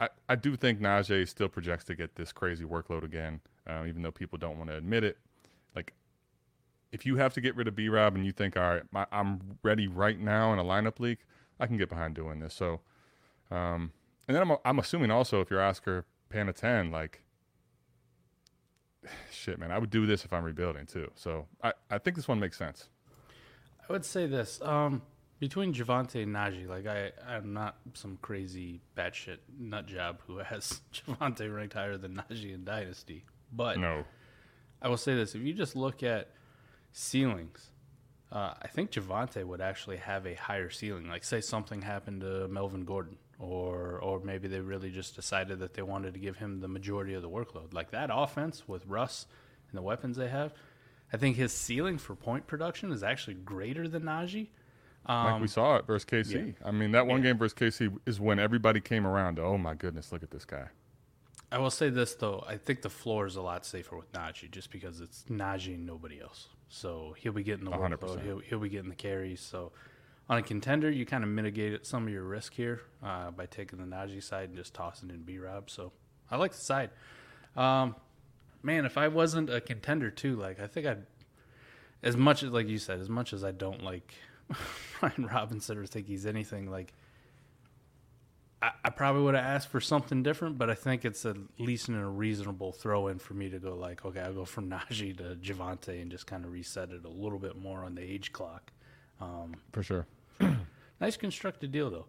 I, 0.00 0.08
I 0.28 0.34
do 0.34 0.56
think 0.56 0.80
Najee 0.80 1.28
still 1.28 1.48
projects 1.48 1.84
to 1.84 1.94
get 1.94 2.16
this 2.16 2.32
crazy 2.32 2.64
workload 2.64 3.04
again, 3.04 3.40
uh, 3.66 3.84
even 3.86 4.02
though 4.02 4.10
people 4.10 4.38
don't 4.38 4.58
want 4.58 4.70
to 4.70 4.76
admit 4.76 5.04
it. 5.04 5.18
Like, 5.76 5.92
if 6.92 7.06
you 7.06 7.16
have 7.16 7.32
to 7.34 7.40
get 7.40 7.56
rid 7.56 7.66
of 7.66 7.74
B 7.74 7.88
Rob 7.88 8.14
and 8.14 8.24
you 8.24 8.32
think, 8.32 8.56
all 8.56 8.62
right, 8.62 8.82
my, 8.92 9.06
I'm 9.10 9.58
ready 9.62 9.88
right 9.88 10.18
now 10.18 10.52
in 10.52 10.58
a 10.58 10.64
lineup 10.64 11.00
league, 11.00 11.18
I 11.58 11.66
can 11.66 11.78
get 11.78 11.88
behind 11.88 12.14
doing 12.14 12.38
this. 12.38 12.54
So, 12.54 12.80
um, 13.50 13.92
and 14.28 14.36
then 14.36 14.42
I'm, 14.42 14.56
I'm 14.64 14.78
assuming 14.78 15.10
also 15.10 15.40
if 15.40 15.50
you're 15.50 15.62
Oscar 15.62 16.04
Panatan, 16.30 16.92
like, 16.92 17.22
shit, 19.32 19.58
man, 19.58 19.72
I 19.72 19.78
would 19.78 19.90
do 19.90 20.06
this 20.06 20.24
if 20.24 20.32
I'm 20.32 20.44
rebuilding 20.44 20.86
too. 20.86 21.10
So 21.14 21.46
I, 21.62 21.72
I 21.90 21.98
think 21.98 22.16
this 22.16 22.28
one 22.28 22.38
makes 22.38 22.58
sense. 22.58 22.88
I 23.88 23.92
would 23.92 24.04
say 24.04 24.26
this. 24.26 24.60
Um, 24.62 25.02
between 25.40 25.74
Javonte 25.74 26.22
and 26.22 26.34
Najee, 26.34 26.68
like 26.68 26.86
I, 26.86 27.10
I'm 27.26 27.52
not 27.52 27.76
some 27.94 28.16
crazy 28.22 28.80
batshit 28.96 29.38
nut 29.58 29.86
job 29.86 30.20
who 30.26 30.38
has 30.38 30.82
Javonte 30.92 31.52
ranked 31.52 31.74
higher 31.74 31.96
than 31.96 32.22
Najee 32.30 32.54
in 32.54 32.64
Dynasty. 32.64 33.24
But 33.50 33.78
No. 33.78 34.04
I 34.80 34.88
will 34.88 34.96
say 34.96 35.14
this: 35.14 35.34
if 35.34 35.42
you 35.42 35.52
just 35.52 35.74
look 35.74 36.02
at 36.02 36.30
ceilings, 36.92 37.70
uh, 38.30 38.54
I 38.62 38.68
think 38.68 38.92
Javonte 38.92 39.44
would 39.44 39.60
actually 39.60 39.98
have 39.98 40.26
a 40.26 40.34
higher 40.34 40.70
ceiling. 40.70 41.08
Like, 41.08 41.24
say 41.24 41.40
something 41.40 41.82
happened 41.82 42.22
to 42.22 42.48
Melvin 42.48 42.84
Gordon, 42.84 43.16
or 43.38 43.98
or 43.98 44.20
maybe 44.20 44.48
they 44.48 44.60
really 44.60 44.90
just 44.90 45.14
decided 45.16 45.58
that 45.58 45.74
they 45.74 45.82
wanted 45.82 46.14
to 46.14 46.20
give 46.20 46.36
him 46.36 46.60
the 46.60 46.68
majority 46.68 47.14
of 47.14 47.22
the 47.22 47.28
workload. 47.28 47.74
Like 47.74 47.90
that 47.90 48.10
offense 48.12 48.66
with 48.66 48.86
Russ 48.86 49.26
and 49.70 49.76
the 49.78 49.82
weapons 49.82 50.16
they 50.16 50.28
have, 50.28 50.54
I 51.12 51.16
think 51.16 51.36
his 51.36 51.52
ceiling 51.52 51.98
for 51.98 52.14
point 52.14 52.46
production 52.46 52.92
is 52.92 53.02
actually 53.02 53.34
greater 53.34 53.86
than 53.88 54.04
Najee. 54.04 54.48
Like 55.32 55.42
we 55.42 55.48
saw 55.48 55.76
it 55.76 55.86
versus 55.86 56.06
KC. 56.06 56.54
I 56.64 56.70
mean, 56.70 56.92
that 56.92 57.06
one 57.06 57.22
game 57.22 57.36
versus 57.36 57.54
KC 57.54 57.98
is 58.06 58.20
when 58.20 58.38
everybody 58.38 58.80
came 58.80 59.06
around. 59.06 59.36
To, 59.36 59.42
oh 59.42 59.58
my 59.58 59.74
goodness, 59.74 60.12
look 60.12 60.22
at 60.22 60.30
this 60.30 60.44
guy. 60.44 60.68
I 61.52 61.58
will 61.58 61.70
say 61.70 61.90
this 61.90 62.14
though, 62.14 62.42
I 62.48 62.56
think 62.56 62.80
the 62.80 62.90
floor 62.90 63.26
is 63.26 63.36
a 63.36 63.42
lot 63.42 63.66
safer 63.66 63.96
with 63.96 64.10
Najee 64.12 64.50
just 64.50 64.70
because 64.70 65.00
it's 65.00 65.24
Najee 65.28 65.74
and 65.74 65.86
nobody 65.86 66.20
else. 66.20 66.48
So 66.68 67.14
he'll 67.18 67.32
be 67.32 67.42
getting 67.42 67.66
the 67.66 67.70
100%. 67.70 67.98
workload. 67.98 68.24
He'll, 68.24 68.38
he'll 68.38 68.58
be 68.58 68.70
getting 68.70 68.88
the 68.88 68.96
carries. 68.96 69.40
So 69.40 69.72
on 70.30 70.38
a 70.38 70.42
contender, 70.42 70.90
you 70.90 71.04
kind 71.04 71.22
of 71.22 71.28
mitigate 71.28 71.86
some 71.86 72.06
of 72.06 72.12
your 72.12 72.22
risk 72.22 72.54
here 72.54 72.80
uh, 73.04 73.30
by 73.32 73.44
taking 73.44 73.78
the 73.78 73.84
Najee 73.84 74.22
side 74.22 74.48
and 74.48 74.56
just 74.56 74.72
tossing 74.72 75.10
in 75.10 75.22
B 75.22 75.38
Rob. 75.38 75.68
So 75.68 75.92
I 76.30 76.36
like 76.38 76.52
the 76.52 76.58
side. 76.58 76.90
Um, 77.54 77.96
man, 78.62 78.86
if 78.86 78.96
I 78.96 79.08
wasn't 79.08 79.50
a 79.50 79.60
contender 79.60 80.10
too, 80.10 80.36
like 80.36 80.58
I 80.58 80.66
think 80.66 80.86
I'd 80.86 81.06
as 82.02 82.16
much 82.16 82.42
as 82.42 82.50
like 82.50 82.68
you 82.68 82.78
said, 82.78 82.98
as 82.98 83.10
much 83.10 83.34
as 83.34 83.44
I 83.44 83.52
don't 83.52 83.82
like 83.82 84.14
Ryan 85.02 85.26
Robinson 85.26 85.76
or 85.76 85.84
think 85.84 86.06
he's 86.06 86.24
anything 86.24 86.70
like 86.70 86.94
I, 88.62 88.70
I 88.84 88.90
probably 88.90 89.22
would 89.22 89.34
have 89.34 89.44
asked 89.44 89.68
for 89.68 89.80
something 89.80 90.22
different, 90.22 90.56
but 90.56 90.70
I 90.70 90.74
think 90.74 91.04
it's 91.04 91.26
at 91.26 91.36
least 91.58 91.88
in 91.88 91.96
a 91.96 92.08
reasonable 92.08 92.72
throw 92.72 93.08
in 93.08 93.18
for 93.18 93.34
me 93.34 93.50
to 93.50 93.58
go 93.58 93.74
like, 93.74 94.04
okay, 94.04 94.20
I'll 94.20 94.32
go 94.32 94.44
from 94.44 94.70
Najee 94.70 95.16
to 95.18 95.36
Javonte 95.36 96.00
and 96.00 96.10
just 96.10 96.26
kind 96.26 96.44
of 96.44 96.52
reset 96.52 96.90
it 96.90 97.04
a 97.04 97.08
little 97.08 97.40
bit 97.40 97.56
more 97.56 97.84
on 97.84 97.96
the 97.96 98.02
age 98.02 98.32
clock. 98.32 98.72
Um, 99.20 99.56
For 99.72 99.82
sure. 99.82 100.06
nice 101.00 101.16
constructed 101.16 101.72
deal 101.72 101.90
though, 101.90 102.06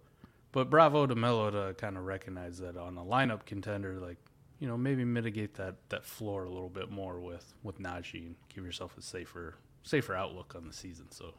but 0.52 0.70
bravo 0.70 1.06
to 1.06 1.16
Melo 1.16 1.50
to 1.52 1.74
kind 1.74 1.98
of 1.98 2.06
recognize 2.06 2.60
that 2.60 2.78
on 2.78 2.98
a 2.98 3.04
lineup 3.04 3.46
contender, 3.46 4.00
like 4.00 4.18
you 4.60 4.68
know 4.68 4.78
maybe 4.78 5.04
mitigate 5.04 5.56
that 5.56 5.76
that 5.90 6.06
floor 6.06 6.46
a 6.46 6.50
little 6.50 6.70
bit 6.70 6.90
more 6.90 7.20
with 7.20 7.54
with 7.64 7.80
Najee 7.80 8.26
and 8.28 8.36
give 8.54 8.66
yourself 8.66 8.98
a 8.98 9.02
safer 9.02 9.56
safer 9.84 10.16
outlook 10.16 10.54
on 10.56 10.68
the 10.68 10.74
season. 10.74 11.12
So 11.12 11.34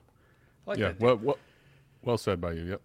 I 0.67 0.71
like 0.71 0.79
yeah. 0.79 0.89
that. 0.89 1.01
Well, 1.01 1.17
well, 1.17 1.39
well 2.03 2.19
said 2.19 2.41
by 2.41 2.53
you. 2.53 2.65
Yep. 2.65 2.83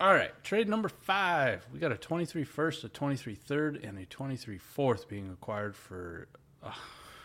All 0.00 0.14
right, 0.14 0.30
trade 0.44 0.68
number 0.68 0.88
five. 0.88 1.66
We 1.72 1.80
got 1.80 1.90
a 1.90 1.96
23 1.96 2.44
first, 2.44 2.84
a 2.84 2.88
23 2.88 3.34
third, 3.34 3.82
and 3.82 3.98
a 3.98 4.06
23 4.06 4.56
fourth 4.56 5.08
being 5.08 5.28
acquired 5.28 5.74
for 5.74 6.28
uh, 6.62 6.70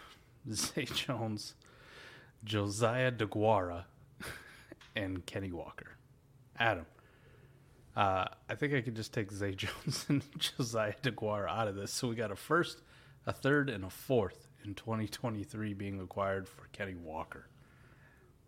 Zay 0.52 0.86
Jones, 0.86 1.54
Josiah 2.44 3.12
DeGuara, 3.12 3.84
and 4.96 5.24
Kenny 5.28 5.52
Walker. 5.52 5.98
Adam, 6.58 6.88
uh, 7.96 8.26
I 8.50 8.56
think 8.56 8.74
I 8.74 8.82
could 8.82 8.96
just 8.96 9.14
take 9.14 9.32
Zay 9.32 9.52
Jones 9.56 10.08
and 10.10 10.24
Josiah 10.40 10.96
DeGuara 11.04 11.50
out 11.50 11.68
of 11.68 11.76
this. 11.76 11.92
So 11.92 12.08
we 12.08 12.16
got 12.16 12.32
a 12.32 12.36
first, 12.36 12.82
a 13.28 13.34
third, 13.34 13.70
and 13.70 13.86
a 13.86 13.92
fourth 13.92 14.48
in 14.66 14.74
2023 14.74 15.76
being 15.76 16.00
acquired 16.02 16.50
for 16.50 16.66
Kenny 16.72 16.96
Walker. 16.96 17.46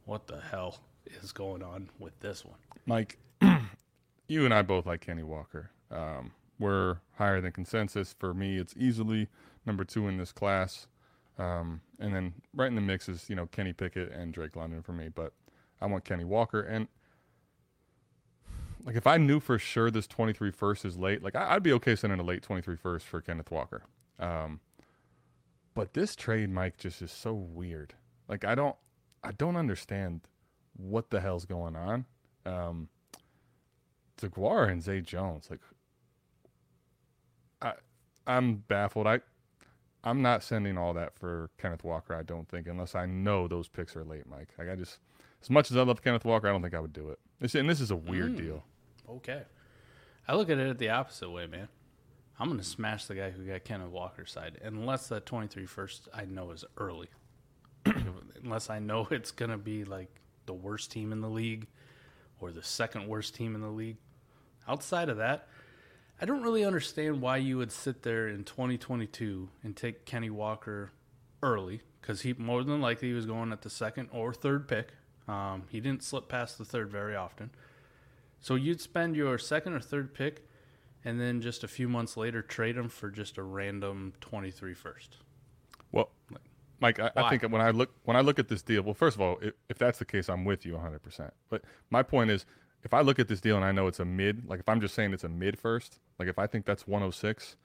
What 0.06 0.26
the 0.26 0.42
hell 0.42 0.80
is 1.22 1.32
going 1.32 1.62
on 1.62 1.92
with 2.00 2.20
this 2.22 2.44
one? 2.44 2.58
Mike, 2.88 3.20
you 4.28 4.46
and 4.46 4.54
I 4.54 4.62
both 4.62 4.86
like 4.86 5.02
Kenny 5.02 5.24
Walker. 5.24 5.72
Um, 5.92 6.32
we're 6.60 6.98
higher 7.18 7.42
than 7.42 7.52
consensus. 7.52 8.16
For 8.18 8.34
me, 8.34 8.58
it's 8.58 8.74
easily 8.78 9.28
number 9.66 9.84
two 9.84 10.08
in 10.08 10.18
this 10.18 10.32
class. 10.32 10.88
Um, 11.38 11.82
and 12.00 12.14
then 12.14 12.34
right 12.54 12.68
in 12.68 12.76
the 12.76 12.82
mix 12.82 13.10
is, 13.10 13.30
you 13.30 13.36
know, 13.36 13.46
Kenny 13.48 13.74
Pickett 13.74 14.12
and 14.12 14.34
Drake 14.34 14.56
London 14.56 14.82
for 14.82 14.94
me. 14.94 15.10
But 15.10 15.34
I 15.82 15.88
want 15.88 16.06
Kenny 16.06 16.24
Walker. 16.24 16.62
And 16.62 16.88
like 18.86 18.96
if 18.96 19.08
I 19.08 19.18
knew 19.18 19.40
for 19.40 19.60
sure 19.60 19.92
this 19.92 20.08
23 20.08 20.52
first 20.52 20.86
is 20.86 20.98
late, 20.98 21.22
like 21.24 21.36
I, 21.36 21.56
I'd 21.56 21.64
be 21.64 21.74
okay 21.74 21.96
sending 21.96 22.20
a 22.20 22.24
late 22.24 22.42
23 22.44 22.76
first 22.76 23.06
for 23.06 23.22
Kenneth 23.22 23.52
Walker. 23.52 23.84
Um, 24.20 24.60
but 25.74 25.94
this 25.94 26.16
trade, 26.16 26.50
Mike, 26.50 26.78
just 26.78 27.02
is 27.02 27.12
so 27.12 27.34
weird. 27.34 27.94
Like 28.30 28.46
I 28.46 28.56
don't, 28.56 28.76
I 29.24 29.32
don't 29.34 29.58
understand 29.58 30.22
what 30.78 31.10
the 31.10 31.20
hell's 31.20 31.46
going 31.46 31.76
on. 31.76 32.06
Um, 32.46 32.90
Jaguar 34.20 34.66
and 34.66 34.82
Zay 34.82 35.02
Jones, 35.02 35.48
like 35.50 35.60
I, 37.62 37.74
I'm 38.28 38.56
baffled. 38.56 39.08
I, 39.08 39.22
I'm 40.04 40.22
not 40.22 40.44
sending 40.44 40.78
all 40.78 40.94
that 40.94 41.18
for 41.18 41.50
Kenneth 41.58 41.84
Walker. 41.84 42.14
I 42.14 42.24
don't 42.24 42.48
think 42.48 42.68
unless 42.68 42.96
I 42.96 43.06
know 43.06 43.48
those 43.48 43.68
picks 43.68 43.96
are 43.96 44.04
late, 44.04 44.28
Mike. 44.30 44.50
Like 44.58 44.70
I 44.70 44.76
just, 44.76 45.00
as 45.42 45.50
much 45.50 45.72
as 45.72 45.78
I 45.78 45.82
love 45.82 46.04
Kenneth 46.04 46.26
Walker, 46.26 46.48
I 46.48 46.52
don't 46.52 46.62
think 46.62 46.76
I 46.76 46.80
would 46.80 46.94
do 46.94 47.10
it. 47.10 47.20
This, 47.40 47.56
and 47.56 47.70
this 47.70 47.82
is 47.82 47.92
a 47.92 47.96
weird 47.96 48.34
mm. 48.34 48.38
deal. 48.38 48.64
Okay. 49.10 49.42
I 50.28 50.36
look 50.36 50.50
at 50.50 50.58
it 50.58 50.78
the 50.78 50.90
opposite 50.90 51.30
way, 51.30 51.48
man. 51.48 51.68
I'm 52.40 52.48
going 52.48 52.60
to 52.60 52.66
smash 52.66 53.06
the 53.06 53.16
guy 53.16 53.30
who 53.30 53.44
got 53.46 53.64
Kenneth 53.64 53.92
Walker's 53.92 54.32
side, 54.32 54.60
unless 54.64 55.08
that 55.08 55.26
23 55.26 55.66
first 55.66 56.10
I 56.14 56.26
know 56.26 56.52
is 56.52 56.66
early. 56.78 57.08
unless 58.44 58.70
I 58.70 58.80
know 58.80 59.08
it's 59.12 59.32
going 59.32 59.52
to 59.52 59.58
be 59.58 59.86
like 59.86 60.10
the 60.46 60.54
worst 60.54 60.92
team 60.92 61.12
in 61.12 61.22
the 61.22 61.30
league 61.30 61.68
or 62.40 62.52
the 62.52 62.64
second 62.64 63.08
worst 63.08 63.36
team 63.36 63.56
in 63.56 63.62
the 63.62 63.70
league. 63.70 63.98
Outside 64.68 65.10
of 65.10 65.18
that, 65.18 65.48
I 66.20 66.26
don't 66.26 66.44
really 66.44 66.64
understand 66.64 67.22
why 67.22 67.38
you 67.38 67.58
would 67.58 67.72
sit 67.72 68.04
there 68.04 68.28
in 68.28 68.44
2022 68.44 69.50
and 69.64 69.76
take 69.76 70.06
Kenny 70.06 70.30
Walker 70.30 70.92
early 71.44 71.82
because 72.02 72.22
he 72.22 72.34
more 72.34 72.64
than 72.64 72.82
likely 72.82 73.12
was 73.14 73.26
going 73.26 73.52
at 73.52 73.62
the 73.62 73.70
second 73.70 74.10
or 74.12 74.34
third 74.34 74.68
pick. 74.68 74.90
Um, 75.28 75.64
he 75.70 75.80
didn't 75.80 76.04
slip 76.04 76.30
past 76.30 76.58
the 76.58 76.66
third 76.66 76.92
very 76.92 77.16
often. 77.16 77.50
So 78.40 78.56
you'd 78.56 78.80
spend 78.80 79.16
your 79.16 79.38
second 79.38 79.74
or 79.74 79.80
third 79.80 80.14
pick 80.14 80.48
and 81.04 81.20
then 81.20 81.42
just 81.42 81.64
a 81.64 81.68
few 81.68 81.88
months 81.88 82.18
later 82.18 82.42
trade 82.42 82.78
him 82.78 82.90
for 82.90 83.10
just 83.10 83.38
a 83.38 83.44
random 83.44 84.14
23 84.22 84.74
first. 84.74 85.18
Well, 85.92 86.10
Mike, 86.80 87.00
I, 87.00 87.12
I, 87.16 87.30
think 87.30 87.44
when 87.52 87.62
I 87.62 87.72
look 87.72 87.92
when 88.04 88.18
I 88.18 88.22
look 88.22 88.40
at 88.40 88.50
this 88.50 88.62
deal, 88.62 88.82
well, 88.82 88.94
first 88.94 89.16
of 89.16 89.22
all, 89.22 89.38
if, 89.42 89.54
if 89.70 89.78
that's 89.78 90.00
the 90.00 90.06
case, 90.06 90.28
I'm 90.30 90.44
with 90.44 90.66
you 90.66 90.74
100. 90.74 91.02
percent 91.02 91.34
But 91.50 91.64
my 91.90 92.04
point 92.04 92.32
is, 92.32 92.46
if 92.86 92.94
I 92.94 93.02
look 93.02 93.18
at 93.18 93.28
this 93.28 93.42
deal 93.42 93.56
and 93.56 93.66
I 93.66 93.72
know 93.72 93.88
it's 93.88 94.00
a 94.00 94.06
mid, 94.06 94.48
like 94.48 94.60
if 94.60 94.70
I'm 94.70 94.80
just 94.80 94.94
saying 94.94 95.12
it's 95.12 95.24
a 95.24 95.30
mid 95.30 95.60
first, 95.60 96.00
like 96.20 96.30
if 96.30 96.38
I 96.38 96.46
think 96.46 96.66
that's 96.66 96.88
106, 96.88 97.58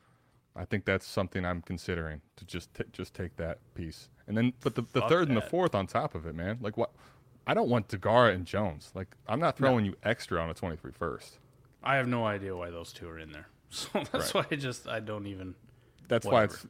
I 0.56 0.64
think 0.64 0.86
that's 0.86 1.06
something 1.06 1.44
I'm 1.44 1.60
considering 1.60 2.22
to 2.36 2.44
just 2.46 2.72
t- 2.74 2.84
just 2.90 3.14
take 3.14 3.36
that 3.36 3.58
piece. 3.74 4.08
And 4.26 4.36
then 4.36 4.54
but 4.62 4.74
the, 4.74 4.82
the 4.92 5.02
third 5.02 5.28
that. 5.28 5.34
and 5.34 5.36
the 5.36 5.46
fourth 5.46 5.74
on 5.74 5.86
top 5.86 6.14
of 6.14 6.26
it, 6.26 6.34
man. 6.34 6.58
Like 6.60 6.76
what? 6.76 6.90
I 7.46 7.54
don't 7.54 7.68
want 7.68 7.88
Deguara 7.88 8.34
and 8.34 8.46
Jones. 8.46 8.90
Like 8.94 9.14
I'm 9.28 9.38
not 9.38 9.58
throwing 9.58 9.84
no. 9.84 9.90
you 9.90 9.96
extra 10.02 10.40
on 10.40 10.48
a 10.48 10.54
23 10.54 10.90
first. 10.92 11.38
I 11.82 11.96
have 11.96 12.08
no 12.08 12.24
idea 12.24 12.56
why 12.56 12.70
those 12.70 12.92
two 12.92 13.08
are 13.08 13.18
in 13.18 13.30
there. 13.30 13.46
So 13.72 13.88
that's 14.10 14.34
right. 14.34 14.46
why 14.46 14.46
I 14.50 14.56
just 14.56 14.88
I 14.88 14.98
don't 14.98 15.28
even. 15.28 15.54
That's 16.08 16.26
whatever. 16.26 16.40
why 16.40 16.44
it's 16.44 16.66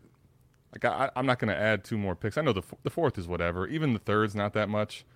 like 0.72 0.84
I, 0.84 1.10
am 1.16 1.24
not 1.24 1.38
going 1.38 1.48
to 1.48 1.58
add 1.58 1.82
two 1.82 1.96
more 1.96 2.14
picks. 2.14 2.36
I 2.36 2.42
know 2.42 2.52
the 2.52 2.62
the 2.82 2.90
fourth 2.90 3.16
is 3.16 3.26
whatever. 3.26 3.66
Even 3.66 3.94
the 3.94 4.00
third's 4.00 4.34
not 4.34 4.52
that 4.52 4.68
much. 4.68 5.06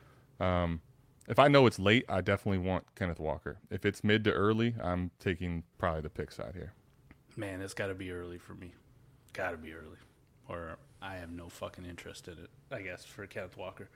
Um, 0.40 0.80
if 1.28 1.38
I 1.38 1.48
know 1.48 1.66
it's 1.66 1.78
late, 1.78 2.04
I 2.08 2.20
definitely 2.20 2.58
want 2.58 2.84
Kenneth 2.94 3.20
Walker. 3.20 3.58
If 3.70 3.84
it's 3.84 4.04
mid 4.04 4.24
to 4.24 4.32
early, 4.32 4.74
I'm 4.82 5.10
taking 5.18 5.64
probably 5.78 6.02
the 6.02 6.10
pick 6.10 6.30
side 6.30 6.52
here. 6.54 6.72
Man, 7.36 7.60
it's 7.60 7.74
got 7.74 7.88
to 7.88 7.94
be 7.94 8.12
early 8.12 8.38
for 8.38 8.54
me. 8.54 8.72
Got 9.32 9.52
to 9.52 9.56
be 9.56 9.72
early, 9.72 9.98
or 10.48 10.76
I 11.02 11.16
have 11.16 11.30
no 11.30 11.48
fucking 11.48 11.84
interest 11.84 12.28
in 12.28 12.34
it. 12.34 12.50
I 12.70 12.82
guess 12.82 13.04
for 13.04 13.26
Kenneth 13.26 13.56
Walker. 13.56 13.88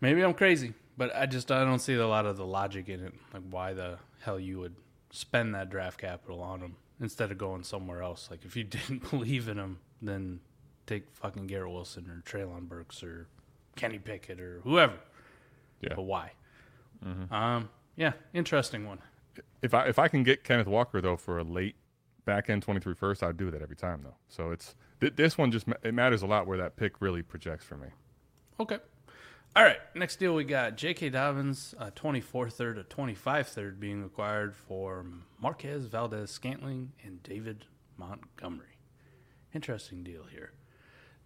Maybe 0.00 0.22
I'm 0.22 0.34
crazy, 0.34 0.74
but 0.96 1.14
I 1.14 1.26
just 1.26 1.50
I 1.50 1.64
don't 1.64 1.78
see 1.78 1.94
a 1.94 2.06
lot 2.06 2.26
of 2.26 2.36
the 2.36 2.46
logic 2.46 2.88
in 2.88 3.00
it. 3.00 3.14
Like 3.32 3.42
why 3.50 3.72
the 3.72 3.98
hell 4.20 4.38
you 4.38 4.60
would 4.60 4.76
spend 5.10 5.54
that 5.54 5.70
draft 5.70 5.98
capital 5.98 6.40
on 6.40 6.60
him 6.60 6.76
instead 7.00 7.30
of 7.30 7.38
going 7.38 7.62
somewhere 7.62 8.02
else. 8.02 8.28
Like 8.30 8.44
if 8.44 8.56
you 8.56 8.64
didn't 8.64 9.10
believe 9.10 9.48
in 9.48 9.58
him, 9.58 9.78
then 10.02 10.40
take 10.86 11.04
fucking 11.14 11.46
Garrett 11.46 11.70
Wilson 11.70 12.10
or 12.10 12.22
Treylon 12.28 12.68
Burks 12.68 13.02
or 13.02 13.28
Kenny 13.76 13.98
Pickett 13.98 14.40
or 14.40 14.60
whoever. 14.64 14.94
Yeah. 15.88 15.94
But 15.94 16.02
why? 16.02 16.32
Mm-hmm. 17.04 17.32
Um, 17.32 17.68
yeah, 17.96 18.12
interesting 18.32 18.86
one. 18.86 18.98
If 19.62 19.74
I 19.74 19.86
if 19.86 19.98
I 19.98 20.08
can 20.08 20.22
get 20.22 20.44
Kenneth 20.44 20.66
Walker 20.66 21.00
though 21.00 21.16
for 21.16 21.38
a 21.38 21.44
late 21.44 21.76
back 22.24 22.48
end 22.48 22.62
23 22.62 22.94
first, 22.94 23.22
I'd 23.22 23.36
do 23.36 23.50
that 23.50 23.62
every 23.62 23.76
time 23.76 24.00
though. 24.02 24.16
So 24.28 24.50
it's 24.50 24.74
th- 25.00 25.16
this 25.16 25.36
one 25.38 25.50
just 25.50 25.66
it 25.82 25.94
matters 25.94 26.22
a 26.22 26.26
lot 26.26 26.46
where 26.46 26.58
that 26.58 26.76
pick 26.76 27.00
really 27.00 27.22
projects 27.22 27.64
for 27.64 27.76
me. 27.76 27.88
Okay. 28.60 28.78
All 29.56 29.62
right, 29.62 29.78
next 29.94 30.16
deal 30.16 30.34
we 30.34 30.42
got 30.42 30.76
J.K. 30.76 31.10
Dobbins, 31.10 31.76
a 31.78 31.92
24 31.92 32.50
third, 32.50 32.76
a 32.76 32.82
25 32.82 33.46
third 33.46 33.78
being 33.78 34.02
acquired 34.02 34.56
for 34.56 35.06
Marquez 35.40 35.86
Valdes 35.86 36.32
Scantling 36.32 36.90
and 37.04 37.22
David 37.22 37.66
Montgomery. 37.96 38.78
Interesting 39.54 40.02
deal 40.02 40.24
here. 40.24 40.54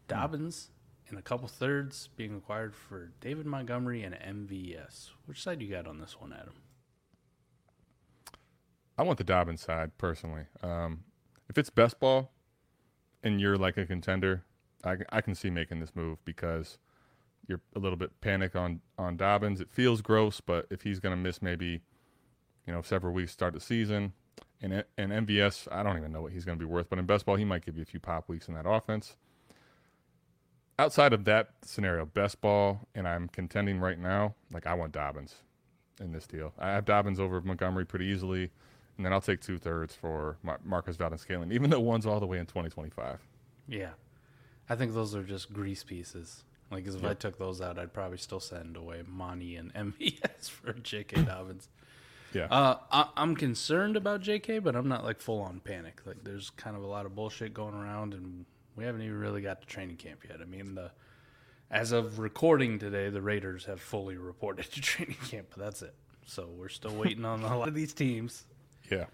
Dobbins 0.08 0.68
and 1.10 1.18
a 1.18 1.22
couple 1.22 1.48
thirds 1.48 2.08
being 2.16 2.36
acquired 2.36 2.74
for 2.74 3.10
David 3.20 3.46
Montgomery 3.46 4.02
and 4.02 4.14
MVS. 4.14 5.10
Which 5.26 5.42
side 5.42 5.62
you 5.62 5.68
got 5.68 5.86
on 5.86 6.00
this 6.00 6.20
one, 6.20 6.32
Adam? 6.32 6.54
I 8.96 9.02
want 9.02 9.18
the 9.18 9.24
Dobbins 9.24 9.62
side 9.62 9.96
personally. 9.96 10.46
Um, 10.62 11.04
if 11.48 11.56
it's 11.56 11.70
best 11.70 12.00
ball 12.00 12.30
and 13.22 13.40
you're 13.40 13.56
like 13.56 13.76
a 13.76 13.86
contender, 13.86 14.44
I, 14.84 14.96
I 15.10 15.20
can 15.20 15.34
see 15.34 15.50
making 15.50 15.80
this 15.80 15.94
move 15.94 16.24
because 16.24 16.78
you're 17.46 17.60
a 17.74 17.78
little 17.78 17.96
bit 17.96 18.20
panic 18.20 18.54
on 18.54 18.80
on 18.98 19.16
Dobbins. 19.16 19.60
It 19.60 19.70
feels 19.70 20.02
gross, 20.02 20.40
but 20.40 20.66
if 20.70 20.82
he's 20.82 21.00
going 21.00 21.16
to 21.16 21.20
miss 21.20 21.40
maybe 21.40 21.80
you 22.66 22.72
know 22.72 22.82
several 22.82 23.14
weeks 23.14 23.32
start 23.32 23.54
the 23.54 23.60
season, 23.60 24.12
and 24.60 24.84
and 24.98 25.12
MVS, 25.12 25.68
I 25.70 25.82
don't 25.82 25.96
even 25.96 26.12
know 26.12 26.22
what 26.22 26.32
he's 26.32 26.44
going 26.44 26.58
to 26.58 26.64
be 26.64 26.70
worth, 26.70 26.90
but 26.90 26.98
in 26.98 27.06
best 27.06 27.24
ball 27.24 27.36
he 27.36 27.44
might 27.44 27.64
give 27.64 27.76
you 27.76 27.82
a 27.82 27.86
few 27.86 28.00
pop 28.00 28.28
weeks 28.28 28.48
in 28.48 28.54
that 28.54 28.68
offense 28.68 29.16
outside 30.78 31.12
of 31.12 31.24
that 31.24 31.50
scenario, 31.62 32.06
best 32.06 32.40
ball, 32.40 32.80
and 32.94 33.06
I'm 33.06 33.28
contending 33.28 33.80
right 33.80 33.98
now, 33.98 34.34
like 34.52 34.66
I 34.66 34.74
want 34.74 34.92
Dobbins 34.92 35.36
in 36.00 36.12
this 36.12 36.26
deal. 36.26 36.52
I 36.58 36.70
have 36.70 36.84
Dobbins 36.84 37.20
over 37.20 37.40
Montgomery 37.40 37.84
pretty 37.84 38.06
easily, 38.06 38.50
and 38.96 39.04
then 39.04 39.12
I'll 39.12 39.20
take 39.20 39.40
two 39.40 39.58
thirds 39.58 39.94
for 39.94 40.38
Mar- 40.42 40.60
Marcus 40.64 40.96
Valdes 40.96 41.20
Scantling, 41.20 41.52
even 41.52 41.70
though 41.70 41.80
one's 41.80 42.06
all 42.06 42.20
the 42.20 42.26
way 42.26 42.38
in 42.38 42.46
2025. 42.46 43.20
Yeah. 43.68 43.90
I 44.68 44.76
think 44.76 44.94
those 44.94 45.14
are 45.14 45.22
just 45.22 45.52
grease 45.52 45.84
pieces. 45.84 46.44
Like, 46.70 46.86
if. 46.86 47.02
I 47.02 47.14
took 47.14 47.38
those 47.38 47.60
out, 47.60 47.78
I'd 47.78 47.94
probably 47.94 48.18
still 48.18 48.40
send 48.40 48.76
away 48.76 49.02
Monty 49.06 49.56
and 49.56 49.72
MVS 49.74 50.50
for 50.50 50.74
J.K. 50.74 51.22
Dobbins. 51.22 51.68
Yeah. 52.34 52.46
Uh, 52.50 52.76
I, 52.92 53.22
am 53.22 53.34
concerned 53.34 53.96
about 53.96 54.20
J.K., 54.20 54.58
but 54.58 54.76
I'm 54.76 54.88
not 54.88 55.02
like 55.02 55.20
full 55.20 55.40
on 55.40 55.60
panic. 55.60 56.02
Like, 56.04 56.24
there's 56.24 56.50
kind 56.50 56.76
of 56.76 56.82
a 56.82 56.86
lot 56.86 57.06
of 57.06 57.14
bullshit 57.14 57.54
going 57.54 57.74
around, 57.74 58.12
and 58.12 58.44
we 58.78 58.84
haven't 58.84 59.02
even 59.02 59.18
really 59.18 59.42
got 59.42 59.60
to 59.60 59.66
training 59.66 59.96
camp 59.96 60.20
yet. 60.28 60.38
I 60.40 60.44
mean, 60.44 60.76
the 60.76 60.92
as 61.68 61.90
of 61.90 62.20
recording 62.20 62.78
today, 62.78 63.10
the 63.10 63.20
Raiders 63.20 63.64
have 63.64 63.80
fully 63.80 64.16
reported 64.16 64.66
to 64.72 64.80
training 64.80 65.16
camp, 65.28 65.48
but 65.50 65.64
that's 65.64 65.82
it. 65.82 65.94
So 66.26 66.48
we're 66.56 66.68
still 66.68 66.94
waiting 66.94 67.24
on 67.24 67.42
a 67.42 67.58
lot 67.58 67.68
of 67.68 67.74
these 67.74 67.92
teams. 67.92 68.44
Yeah. 68.90 69.06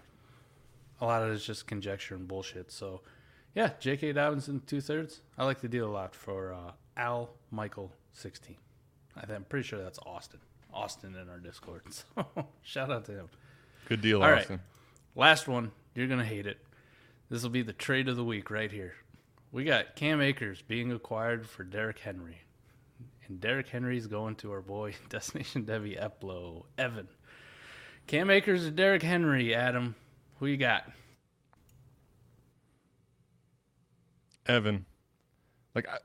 A 1.01 1.05
lot 1.05 1.23
of 1.23 1.31
it's 1.31 1.43
just 1.43 1.65
conjecture 1.65 2.13
and 2.15 2.27
bullshit. 2.27 2.71
So, 2.71 3.01
yeah, 3.55 3.71
J.K. 3.79 4.13
Dobbins 4.13 4.47
in 4.47 4.61
two 4.61 4.81
thirds. 4.81 5.21
I 5.37 5.45
like 5.45 5.61
the 5.61 5.67
deal 5.67 5.87
a 5.87 5.91
lot 5.91 6.13
for 6.13 6.53
uh, 6.53 6.71
Al 6.95 7.31
Michael 7.51 7.91
16. 8.13 8.55
I'm 9.17 9.45
pretty 9.45 9.67
sure 9.67 9.81
that's 9.81 9.99
Austin. 10.05 10.39
Austin 10.73 11.15
in 11.15 11.27
our 11.29 11.39
Discord. 11.39 11.81
So 11.91 12.45
shout 12.61 12.91
out 12.91 13.05
to 13.05 13.13
him. 13.13 13.29
Good 13.89 14.01
deal, 14.01 14.21
All 14.21 14.29
Austin. 14.31 14.57
Right. 15.15 15.21
Last 15.27 15.47
one. 15.47 15.71
You're 15.95 16.07
going 16.07 16.19
to 16.19 16.25
hate 16.25 16.45
it. 16.45 16.57
This 17.29 17.41
will 17.41 17.49
be 17.49 17.61
the 17.61 17.73
trade 17.73 18.07
of 18.07 18.15
the 18.15 18.23
week 18.23 18.51
right 18.51 18.71
here. 18.71 18.93
We 19.51 19.63
got 19.63 19.95
Cam 19.95 20.21
Akers 20.21 20.61
being 20.61 20.91
acquired 20.91 21.47
for 21.47 21.63
Derrick 21.63 21.99
Henry. 21.99 22.41
And 23.27 23.39
Derrick 23.39 23.67
Henry's 23.67 24.07
going 24.07 24.35
to 24.37 24.51
our 24.51 24.61
boy, 24.61 24.95
Destination 25.09 25.65
Devy 25.65 25.99
Eplo, 25.99 26.65
Evan. 26.77 27.07
Cam 28.07 28.29
Akers 28.29 28.65
and 28.65 28.75
Derrick 28.75 29.01
Henry, 29.01 29.55
Adam. 29.55 29.95
Who 30.39 30.45
you 30.45 30.57
got? 30.57 30.89
Evan. 34.45 34.85
Like, 35.73 35.87
I, 35.89 35.97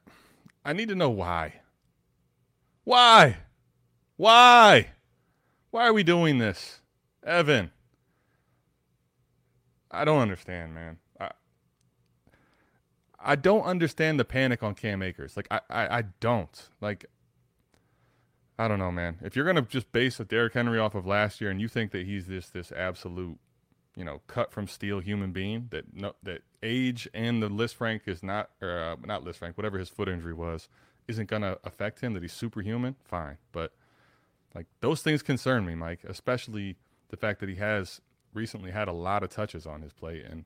I 0.64 0.72
need 0.72 0.88
to 0.88 0.94
know 0.94 1.10
why. 1.10 1.54
Why? 2.84 3.36
Why? 4.16 4.90
Why 5.70 5.86
are 5.86 5.92
we 5.92 6.02
doing 6.02 6.38
this? 6.38 6.80
Evan. 7.24 7.70
I 9.90 10.04
don't 10.04 10.20
understand, 10.20 10.74
man. 10.74 10.98
I 13.22 13.36
don't 13.36 13.62
understand 13.62 14.18
the 14.18 14.24
panic 14.24 14.62
on 14.62 14.74
Cam 14.74 15.02
Akers. 15.02 15.36
Like 15.36 15.48
I, 15.50 15.60
I, 15.68 15.98
I 15.98 16.02
don't. 16.20 16.68
Like 16.80 17.06
I 18.58 18.68
don't 18.68 18.78
know, 18.78 18.92
man. 18.92 19.18
If 19.22 19.36
you're 19.36 19.46
gonna 19.46 19.62
just 19.62 19.90
base 19.92 20.20
a 20.20 20.24
Derrick 20.24 20.54
Henry 20.54 20.78
off 20.78 20.94
of 20.94 21.06
last 21.06 21.40
year 21.40 21.50
and 21.50 21.60
you 21.60 21.68
think 21.68 21.92
that 21.92 22.06
he's 22.06 22.26
this 22.26 22.48
this 22.50 22.72
absolute, 22.72 23.38
you 23.96 24.04
know, 24.04 24.20
cut 24.26 24.52
from 24.52 24.66
steel 24.66 25.00
human 25.00 25.32
being 25.32 25.68
that 25.70 25.94
no 25.94 26.14
that 26.22 26.42
age 26.62 27.08
and 27.14 27.42
the 27.42 27.48
Lisfranc 27.48 28.02
is 28.06 28.22
not 28.22 28.50
or 28.60 28.78
uh, 28.78 28.96
not 29.04 29.24
Lisfranc, 29.24 29.56
whatever 29.56 29.78
his 29.78 29.88
foot 29.88 30.08
injury 30.08 30.34
was, 30.34 30.68
isn't 31.08 31.28
gonna 31.28 31.56
affect 31.64 32.00
him, 32.00 32.14
that 32.14 32.22
he's 32.22 32.32
superhuman, 32.32 32.96
fine. 33.04 33.38
But 33.52 33.72
like 34.54 34.66
those 34.80 35.02
things 35.02 35.22
concern 35.22 35.64
me, 35.64 35.74
Mike, 35.74 36.00
especially 36.06 36.76
the 37.08 37.16
fact 37.16 37.40
that 37.40 37.48
he 37.48 37.56
has 37.56 38.00
recently 38.34 38.70
had 38.70 38.88
a 38.88 38.92
lot 38.92 39.22
of 39.22 39.30
touches 39.30 39.66
on 39.66 39.82
his 39.82 39.92
plate 39.92 40.24
and 40.24 40.44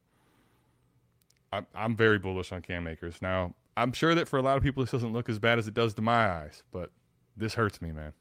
I'm, 1.74 1.96
very 1.96 2.18
bullish 2.18 2.52
on 2.52 2.62
Cam 2.62 2.86
Akers. 2.86 3.20
Now, 3.20 3.54
I'm 3.76 3.92
sure 3.92 4.14
that 4.14 4.28
for 4.28 4.38
a 4.38 4.42
lot 4.42 4.56
of 4.56 4.62
people, 4.62 4.82
this 4.82 4.90
doesn't 4.90 5.12
look 5.12 5.28
as 5.28 5.38
bad 5.38 5.58
as 5.58 5.68
it 5.68 5.74
does 5.74 5.94
to 5.94 6.02
my 6.02 6.28
eyes, 6.28 6.62
but 6.72 6.90
this 7.36 7.54
hurts 7.54 7.82
me, 7.82 7.92
man. 7.92 8.12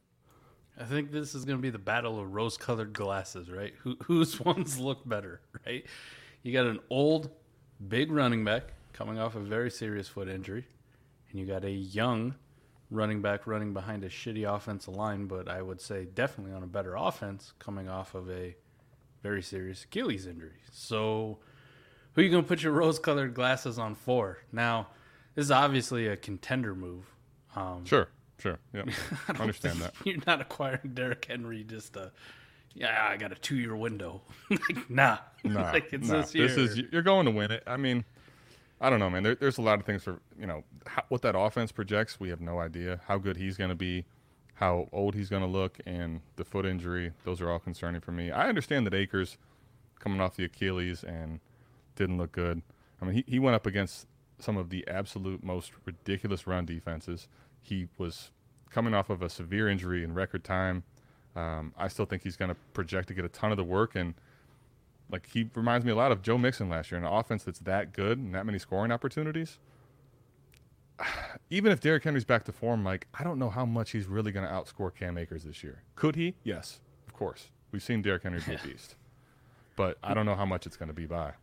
I 0.79 0.85
think 0.85 1.11
this 1.11 1.35
is 1.35 1.45
going 1.45 1.57
to 1.57 1.61
be 1.61 1.69
the 1.69 1.77
battle 1.77 2.19
of 2.19 2.33
rose-colored 2.33 2.93
glasses, 2.93 3.49
right? 3.49 3.73
Who, 3.81 3.95
whose 4.03 4.39
ones 4.45 4.79
look 4.79 5.07
better, 5.07 5.41
right? 5.65 5.85
You 6.41 6.53
got 6.53 6.65
an 6.65 6.79
old, 6.89 7.29
big 7.87 8.11
running 8.11 8.43
back 8.43 8.73
coming 8.91 9.19
off 9.19 9.35
a 9.35 9.39
very 9.39 9.71
serious 9.71 10.07
foot 10.07 10.27
injury, 10.27 10.65
and 11.29 11.39
you 11.39 11.45
got 11.45 11.63
a 11.63 11.71
young 11.71 12.35
running 12.89 13.21
back 13.21 13.47
running 13.47 13.73
behind 13.73 14.03
a 14.03 14.09
shitty 14.09 14.51
offensive 14.51 14.95
line, 14.95 15.25
but 15.25 15.47
I 15.47 15.61
would 15.61 15.81
say 15.81 16.05
definitely 16.05 16.53
on 16.53 16.63
a 16.63 16.67
better 16.67 16.95
offense 16.95 17.53
coming 17.59 17.89
off 17.89 18.13
of 18.13 18.29
a 18.29 18.55
very 19.23 19.41
serious 19.41 19.83
Achilles 19.83 20.27
injury. 20.27 20.59
So 20.71 21.39
Who 22.13 22.21
you 22.21 22.29
gonna 22.29 22.43
put 22.43 22.61
your 22.61 22.73
rose-colored 22.73 23.33
glasses 23.33 23.79
on 23.79 23.95
for? 23.95 24.39
Now, 24.51 24.87
this 25.35 25.45
is 25.45 25.51
obviously 25.51 26.07
a 26.07 26.15
contender 26.15 26.75
move. 26.75 27.05
Um, 27.55 27.85
Sure, 27.85 28.07
sure. 28.39 28.59
Yeah, 28.73 28.83
I 29.27 29.41
understand 29.41 29.79
that. 29.81 29.93
You're 30.03 30.17
not 30.27 30.41
acquiring 30.41 30.91
Derrick 30.93 31.25
Henry 31.27 31.63
just 31.63 31.95
a 31.95 32.11
yeah. 32.75 33.07
I 33.09 33.17
got 33.17 33.31
a 33.31 33.35
two-year 33.35 33.75
window. 33.75 34.21
like, 34.49 34.89
nah, 34.89 35.17
Nah, 35.43 35.71
like 35.71 35.91
it's 35.93 36.07
nah. 36.07 36.21
this 36.21 36.33
year. 36.35 36.47
This 36.47 36.57
is 36.57 36.77
you're 36.91 37.01
going 37.01 37.25
to 37.25 37.31
win 37.31 37.51
it. 37.51 37.63
I 37.67 37.77
mean, 37.77 38.03
I 38.81 38.89
don't 38.89 38.99
know, 38.99 39.09
man. 39.09 39.23
There, 39.23 39.35
there's 39.35 39.57
a 39.57 39.61
lot 39.61 39.79
of 39.79 39.85
things 39.85 40.03
for 40.03 40.19
you 40.39 40.47
know 40.47 40.63
how, 40.85 41.03
what 41.09 41.21
that 41.23 41.37
offense 41.37 41.71
projects. 41.71 42.19
We 42.19 42.29
have 42.29 42.41
no 42.41 42.59
idea 42.59 43.01
how 43.07 43.17
good 43.17 43.37
he's 43.37 43.57
going 43.57 43.69
to 43.69 43.75
be, 43.75 44.05
how 44.55 44.87
old 44.91 45.15
he's 45.15 45.29
going 45.29 45.43
to 45.43 45.47
look, 45.47 45.79
and 45.85 46.21
the 46.35 46.43
foot 46.45 46.65
injury. 46.65 47.11
Those 47.25 47.41
are 47.41 47.51
all 47.51 47.59
concerning 47.59 48.01
for 48.01 48.11
me. 48.11 48.31
I 48.31 48.49
understand 48.49 48.85
that 48.87 48.93
Akers 48.93 49.37
coming 49.99 50.19
off 50.21 50.35
the 50.35 50.43
Achilles 50.45 51.03
and 51.03 51.39
didn't 51.95 52.17
look 52.17 52.31
good. 52.31 52.61
I 53.01 53.05
mean, 53.05 53.15
he, 53.15 53.23
he 53.27 53.39
went 53.39 53.55
up 53.55 53.65
against 53.65 54.07
some 54.39 54.57
of 54.57 54.69
the 54.69 54.87
absolute 54.87 55.43
most 55.43 55.71
ridiculous 55.85 56.47
run 56.47 56.65
defenses. 56.65 57.27
He 57.61 57.87
was 57.97 58.31
coming 58.69 58.93
off 58.93 59.09
of 59.09 59.21
a 59.21 59.29
severe 59.29 59.69
injury 59.69 60.03
in 60.03 60.13
record 60.13 60.43
time. 60.43 60.83
Um, 61.35 61.73
I 61.77 61.87
still 61.87 62.05
think 62.05 62.23
he's 62.23 62.35
going 62.35 62.49
to 62.49 62.57
project 62.73 63.07
to 63.07 63.13
get 63.13 63.25
a 63.25 63.29
ton 63.29 63.51
of 63.51 63.57
the 63.57 63.63
work 63.63 63.95
and 63.95 64.13
like 65.11 65.27
he 65.31 65.49
reminds 65.55 65.85
me 65.85 65.91
a 65.91 65.95
lot 65.95 66.11
of 66.11 66.21
Joe 66.21 66.37
Mixon 66.37 66.69
last 66.69 66.91
year 66.91 66.99
an 66.99 67.05
offense 67.05 67.43
that's 67.43 67.59
that 67.59 67.93
good 67.93 68.17
and 68.17 68.33
that 68.33 68.45
many 68.45 68.59
scoring 68.59 68.91
opportunities. 68.91 69.59
Even 71.49 71.71
if 71.71 71.79
Derrick 71.79 72.03
Henry's 72.03 72.25
back 72.25 72.43
to 72.45 72.51
form, 72.51 72.83
Mike, 72.83 73.07
I 73.13 73.23
don't 73.23 73.39
know 73.39 73.49
how 73.49 73.65
much 73.65 73.91
he's 73.91 74.07
really 74.07 74.31
going 74.31 74.45
to 74.45 74.51
outscore 74.51 74.93
Cam 74.93 75.17
Akers 75.17 75.43
this 75.43 75.63
year. 75.63 75.83
Could 75.95 76.15
he? 76.15 76.35
Yes, 76.43 76.79
of 77.07 77.13
course. 77.13 77.49
We've 77.71 77.83
seen 77.83 78.01
Derrick 78.01 78.23
Henry 78.23 78.39
be 78.45 78.53
a 78.53 78.59
beast, 78.59 78.95
but 79.75 79.97
I 80.03 80.13
don't 80.13 80.25
know 80.25 80.35
how 80.35 80.45
much 80.45 80.65
it's 80.65 80.77
going 80.77 80.87
to 80.89 80.93
be 80.93 81.05
by. 81.05 81.33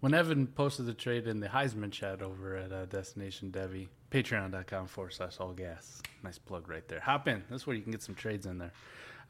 When 0.00 0.14
Evan 0.14 0.46
posted 0.46 0.86
the 0.86 0.94
trade 0.94 1.26
in 1.26 1.40
the 1.40 1.48
Heisman 1.48 1.90
chat 1.92 2.22
over 2.22 2.56
at 2.56 2.72
uh, 2.72 2.86
Destination 2.86 3.50
Devy, 3.50 3.88
patreon.com 4.10 4.86
forward 4.86 5.12
slash 5.12 5.36
all 5.38 5.52
gas. 5.52 6.00
Nice 6.24 6.38
plug 6.38 6.68
right 6.68 6.86
there. 6.88 7.00
Hop 7.00 7.28
in. 7.28 7.42
That's 7.50 7.66
where 7.66 7.76
you 7.76 7.82
can 7.82 7.92
get 7.92 8.02
some 8.02 8.14
trades 8.14 8.46
in 8.46 8.56
there. 8.58 8.72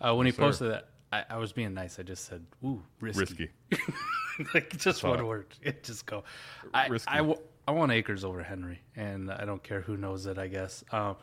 Uh, 0.00 0.14
when 0.14 0.26
Yes, 0.26 0.36
he 0.36 0.36
sir. 0.36 0.42
posted 0.46 0.70
that, 0.72 0.88
I, 1.12 1.24
I 1.30 1.36
was 1.38 1.52
being 1.52 1.74
nice. 1.74 1.98
I 1.98 2.02
just 2.04 2.24
said, 2.26 2.44
ooh, 2.64 2.80
risky. 3.00 3.50
Risky. 3.72 3.92
like 4.54 4.76
just 4.78 5.02
one 5.02 5.26
word. 5.26 5.46
It 5.62 5.82
just 5.82 6.06
go. 6.06 6.22
I, 6.72 6.86
Risky. 6.86 7.10
I, 7.10 7.16
w- 7.18 7.38
I 7.66 7.72
want 7.72 7.90
Akers 7.90 8.24
over 8.24 8.42
Henry, 8.44 8.80
and 8.94 9.30
I 9.30 9.44
don't 9.44 9.62
care 9.62 9.80
who 9.80 9.96
knows 9.96 10.26
it. 10.26 10.38
I 10.38 10.46
guess 10.46 10.84
um, 10.92 11.16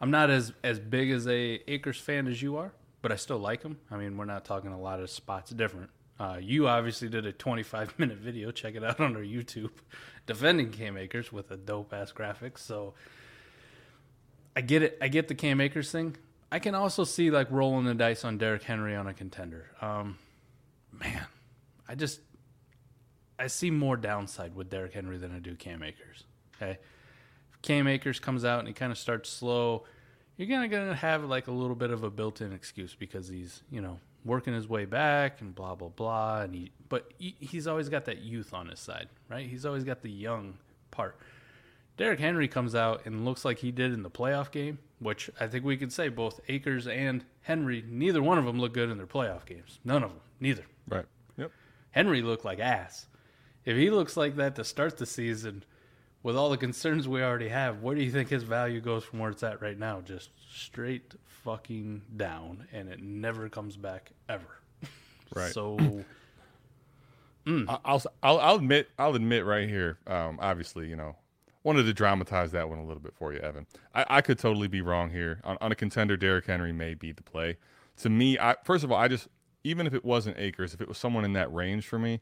I'm 0.00 0.10
not 0.10 0.30
as 0.30 0.52
as 0.64 0.78
big 0.80 1.10
as 1.10 1.28
a 1.28 1.60
Akers 1.70 2.00
fan 2.00 2.26
as 2.26 2.40
you 2.40 2.56
are, 2.56 2.72
but 3.02 3.12
I 3.12 3.16
still 3.16 3.38
like 3.38 3.62
him. 3.62 3.76
I 3.90 3.96
mean, 3.98 4.16
we're 4.16 4.24
not 4.24 4.44
talking 4.46 4.72
a 4.72 4.80
lot 4.80 5.00
of 5.00 5.10
spots 5.10 5.50
different. 5.52 5.90
Uh, 6.18 6.38
you 6.40 6.66
obviously 6.66 7.08
did 7.08 7.26
a 7.26 7.32
25 7.32 7.94
minute 7.98 8.18
video. 8.18 8.50
Check 8.50 8.74
it 8.74 8.84
out 8.84 9.00
on 9.00 9.16
our 9.16 9.22
YouTube, 9.22 9.70
defending 10.26 10.70
Cam 10.70 10.96
Akers 10.96 11.32
with 11.32 11.50
a 11.50 11.56
dope 11.56 11.92
ass 11.92 12.12
graphics. 12.12 12.58
So 12.58 12.94
I 14.54 14.62
get 14.62 14.82
it. 14.82 14.98
I 15.00 15.08
get 15.08 15.28
the 15.28 15.34
Cam 15.34 15.60
Akers 15.60 15.90
thing. 15.90 16.16
I 16.50 16.58
can 16.58 16.74
also 16.74 17.04
see 17.04 17.30
like 17.30 17.50
rolling 17.50 17.84
the 17.84 17.94
dice 17.94 18.24
on 18.24 18.38
Derrick 18.38 18.62
Henry 18.62 18.94
on 18.94 19.06
a 19.06 19.14
contender. 19.14 19.66
Um, 19.80 20.16
man, 20.92 21.26
I 21.88 21.94
just 21.94 22.20
I 23.38 23.48
see 23.48 23.70
more 23.70 23.96
downside 23.96 24.54
with 24.54 24.70
Derrick 24.70 24.94
Henry 24.94 25.18
than 25.18 25.34
I 25.34 25.38
do 25.38 25.54
Cam 25.54 25.82
Akers. 25.82 26.24
Okay, 26.56 26.78
if 27.52 27.62
Cam 27.62 27.86
Akers 27.86 28.18
comes 28.18 28.44
out 28.44 28.60
and 28.60 28.68
he 28.68 28.74
kind 28.74 28.90
of 28.90 28.96
starts 28.96 29.28
slow, 29.28 29.84
you're 30.36 30.48
gonna 30.48 30.68
gonna 30.68 30.94
have 30.94 31.24
like 31.24 31.48
a 31.48 31.52
little 31.52 31.76
bit 31.76 31.90
of 31.90 32.02
a 32.04 32.10
built-in 32.10 32.52
excuse 32.52 32.94
because 32.94 33.28
he's 33.28 33.62
you 33.70 33.80
know 33.80 33.98
working 34.26 34.52
his 34.52 34.68
way 34.68 34.84
back 34.84 35.40
and 35.40 35.54
blah 35.54 35.74
blah 35.74 35.88
blah. 35.88 36.42
And 36.42 36.54
he 36.54 36.72
but 36.88 37.12
he, 37.18 37.36
he's 37.40 37.66
always 37.66 37.88
got 37.88 38.04
that 38.06 38.18
youth 38.18 38.52
on 38.52 38.68
his 38.68 38.80
side, 38.80 39.08
right? 39.30 39.48
He's 39.48 39.64
always 39.64 39.84
got 39.84 40.02
the 40.02 40.10
young 40.10 40.58
part. 40.90 41.16
Derrick 41.96 42.20
Henry 42.20 42.46
comes 42.48 42.74
out 42.74 43.06
and 43.06 43.24
looks 43.24 43.44
like 43.44 43.58
he 43.58 43.72
did 43.72 43.92
in 43.92 44.02
the 44.02 44.10
playoff 44.10 44.50
game, 44.50 44.78
which 44.98 45.30
I 45.40 45.46
think 45.46 45.64
we 45.64 45.76
can 45.78 45.88
say 45.88 46.08
both 46.08 46.40
Akers 46.48 46.86
and 46.86 47.24
Henry, 47.40 47.82
neither 47.88 48.22
one 48.22 48.36
of 48.36 48.44
them 48.44 48.60
look 48.60 48.74
good 48.74 48.90
in 48.90 48.98
their 48.98 49.06
playoff 49.06 49.46
games. 49.46 49.78
None 49.82 50.02
of 50.02 50.10
them, 50.10 50.20
neither. 50.38 50.66
Right. 50.88 51.06
Yep. 51.38 51.52
Henry 51.92 52.20
looked 52.20 52.44
like 52.44 52.58
ass. 52.58 53.06
If 53.64 53.76
he 53.78 53.90
looks 53.90 54.16
like 54.16 54.36
that 54.36 54.56
to 54.56 54.64
start 54.64 54.98
the 54.98 55.06
season, 55.06 55.64
with 56.22 56.36
all 56.36 56.50
the 56.50 56.56
concerns 56.56 57.08
we 57.08 57.22
already 57.22 57.48
have, 57.48 57.82
where 57.82 57.94
do 57.94 58.02
you 58.02 58.10
think 58.10 58.28
his 58.28 58.42
value 58.42 58.80
goes 58.80 59.04
from 59.04 59.20
where 59.20 59.30
it's 59.30 59.42
at 59.42 59.62
right 59.62 59.78
now? 59.78 60.00
Just 60.00 60.30
straight 60.52 61.14
fucking 61.46 62.02
down, 62.16 62.66
and 62.72 62.88
it 62.88 63.00
never 63.00 63.48
comes 63.48 63.76
back 63.76 64.10
ever. 64.28 64.44
Right. 65.34 65.52
So 65.52 65.76
I- 67.46 67.78
I'll, 67.84 68.02
I'll 68.22 68.38
I'll 68.38 68.54
admit 68.56 68.88
I'll 68.98 69.14
admit 69.16 69.44
right 69.44 69.68
here. 69.68 69.98
Um, 70.06 70.38
obviously, 70.40 70.88
you 70.88 70.94
know, 70.94 71.16
wanted 71.64 71.82
to 71.84 71.92
dramatize 71.92 72.52
that 72.52 72.68
one 72.68 72.78
a 72.78 72.84
little 72.84 73.02
bit 73.02 73.12
for 73.16 73.32
you, 73.32 73.40
Evan. 73.40 73.66
I, 73.92 74.06
I 74.08 74.20
could 74.20 74.38
totally 74.38 74.68
be 74.68 74.82
wrong 74.82 75.10
here 75.10 75.40
on, 75.42 75.58
on 75.60 75.72
a 75.72 75.74
contender. 75.74 76.16
Derrick 76.16 76.46
Henry 76.46 76.72
may 76.72 76.94
be 76.94 77.10
the 77.10 77.24
play. 77.24 77.56
To 77.98 78.08
me, 78.08 78.38
I 78.38 78.54
first 78.64 78.84
of 78.84 78.92
all, 78.92 78.98
I 78.98 79.08
just 79.08 79.26
even 79.64 79.86
if 79.88 79.94
it 79.94 80.04
wasn't 80.04 80.38
Akers, 80.38 80.74
if 80.74 80.80
it 80.80 80.86
was 80.88 80.96
someone 80.96 81.24
in 81.24 81.32
that 81.32 81.52
range 81.52 81.88
for 81.88 81.98
me, 81.98 82.20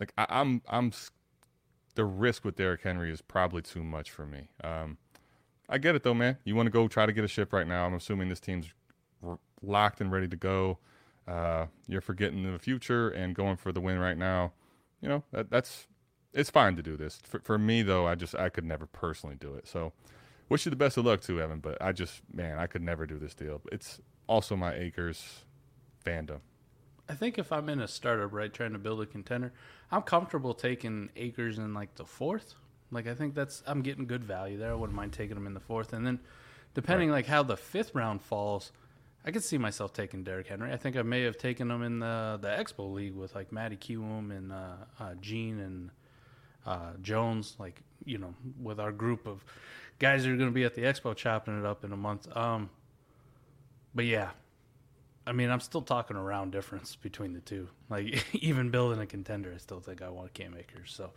like 0.00 0.12
I, 0.18 0.26
I'm 0.28 0.62
I'm 0.68 0.92
the 1.94 2.04
risk 2.04 2.44
with 2.44 2.56
Derrick 2.56 2.82
Henry 2.82 3.12
is 3.12 3.22
probably 3.22 3.62
too 3.62 3.84
much 3.84 4.10
for 4.10 4.26
me. 4.26 4.48
Um, 4.64 4.98
I 5.72 5.78
get 5.78 5.94
it 5.94 6.02
though, 6.02 6.12
man. 6.12 6.36
You 6.44 6.54
want 6.54 6.66
to 6.66 6.70
go 6.70 6.86
try 6.86 7.06
to 7.06 7.12
get 7.12 7.24
a 7.24 7.28
ship 7.28 7.50
right 7.50 7.66
now. 7.66 7.86
I'm 7.86 7.94
assuming 7.94 8.28
this 8.28 8.40
team's 8.40 8.66
locked 9.62 10.02
and 10.02 10.12
ready 10.12 10.28
to 10.28 10.36
go. 10.36 10.78
Uh, 11.26 11.66
you're 11.88 12.02
forgetting 12.02 12.52
the 12.52 12.58
future 12.58 13.08
and 13.08 13.34
going 13.34 13.56
for 13.56 13.72
the 13.72 13.80
win 13.80 13.98
right 13.98 14.18
now. 14.18 14.52
You 15.00 15.08
know 15.08 15.24
that, 15.32 15.50
that's 15.50 15.88
it's 16.34 16.50
fine 16.50 16.76
to 16.76 16.82
do 16.82 16.98
this. 16.98 17.20
For, 17.24 17.40
for 17.40 17.58
me 17.58 17.80
though, 17.80 18.06
I 18.06 18.16
just 18.16 18.34
I 18.34 18.50
could 18.50 18.64
never 18.64 18.84
personally 18.84 19.36
do 19.36 19.54
it. 19.54 19.66
So 19.66 19.94
wish 20.50 20.66
you 20.66 20.70
the 20.70 20.76
best 20.76 20.98
of 20.98 21.06
luck 21.06 21.22
too, 21.22 21.40
Evan. 21.40 21.60
But 21.60 21.80
I 21.80 21.92
just 21.92 22.20
man, 22.30 22.58
I 22.58 22.66
could 22.66 22.82
never 22.82 23.06
do 23.06 23.18
this 23.18 23.34
deal. 23.34 23.62
It's 23.72 23.98
also 24.26 24.56
my 24.56 24.74
Akers 24.74 25.46
fandom. 26.04 26.40
I 27.08 27.14
think 27.14 27.38
if 27.38 27.50
I'm 27.50 27.70
in 27.70 27.80
a 27.80 27.88
startup, 27.88 28.32
right, 28.32 28.52
trying 28.52 28.72
to 28.72 28.78
build 28.78 29.00
a 29.00 29.06
contender, 29.06 29.54
I'm 29.90 30.02
comfortable 30.02 30.52
taking 30.52 31.08
Akers 31.16 31.56
in 31.56 31.72
like 31.72 31.94
the 31.94 32.04
fourth. 32.04 32.56
Like 32.92 33.06
I 33.06 33.14
think 33.14 33.34
that's 33.34 33.62
I'm 33.66 33.82
getting 33.82 34.06
good 34.06 34.22
value 34.22 34.58
there. 34.58 34.70
I 34.70 34.74
wouldn't 34.74 34.96
mind 34.96 35.12
taking 35.12 35.36
him 35.36 35.46
in 35.46 35.54
the 35.54 35.60
fourth, 35.60 35.92
and 35.92 36.06
then 36.06 36.20
depending 36.74 37.10
like 37.10 37.26
how 37.26 37.42
the 37.42 37.56
fifth 37.56 37.94
round 37.94 38.22
falls, 38.22 38.70
I 39.24 39.30
could 39.30 39.42
see 39.42 39.58
myself 39.58 39.92
taking 39.92 40.22
Derrick 40.24 40.48
Henry. 40.48 40.72
I 40.72 40.76
think 40.76 40.96
I 40.96 41.02
may 41.02 41.22
have 41.22 41.38
taken 41.38 41.70
him 41.70 41.82
in 41.82 42.00
the 42.00 42.38
the 42.40 42.48
Expo 42.48 42.92
League 42.92 43.14
with 43.14 43.34
like 43.34 43.50
Matty 43.50 43.76
Kiwoom 43.76 44.30
and 44.30 44.52
uh, 44.52 44.74
uh, 45.00 45.14
Gene 45.20 45.58
and 45.58 45.90
uh, 46.66 46.92
Jones, 47.00 47.56
like 47.58 47.82
you 48.04 48.18
know, 48.18 48.34
with 48.60 48.78
our 48.78 48.92
group 48.92 49.26
of 49.26 49.44
guys 49.98 50.24
who 50.24 50.34
are 50.34 50.36
going 50.36 50.50
to 50.50 50.54
be 50.54 50.64
at 50.64 50.74
the 50.74 50.82
Expo 50.82 51.16
chopping 51.16 51.58
it 51.58 51.64
up 51.64 51.84
in 51.84 51.92
a 51.92 51.96
month. 51.96 52.34
Um, 52.36 52.68
but 53.94 54.04
yeah, 54.04 54.30
I 55.26 55.32
mean, 55.32 55.50
I'm 55.50 55.60
still 55.60 55.82
talking 55.82 56.16
around 56.16 56.52
difference 56.52 56.96
between 56.96 57.32
the 57.32 57.40
two. 57.40 57.68
Like 57.88 58.24
even 58.34 58.70
building 58.70 59.00
a 59.00 59.06
contender, 59.06 59.52
I 59.54 59.58
still 59.58 59.80
think 59.80 60.02
I 60.02 60.10
want 60.10 60.34
Cam 60.34 60.54
Akers. 60.58 60.92
So 60.94 61.10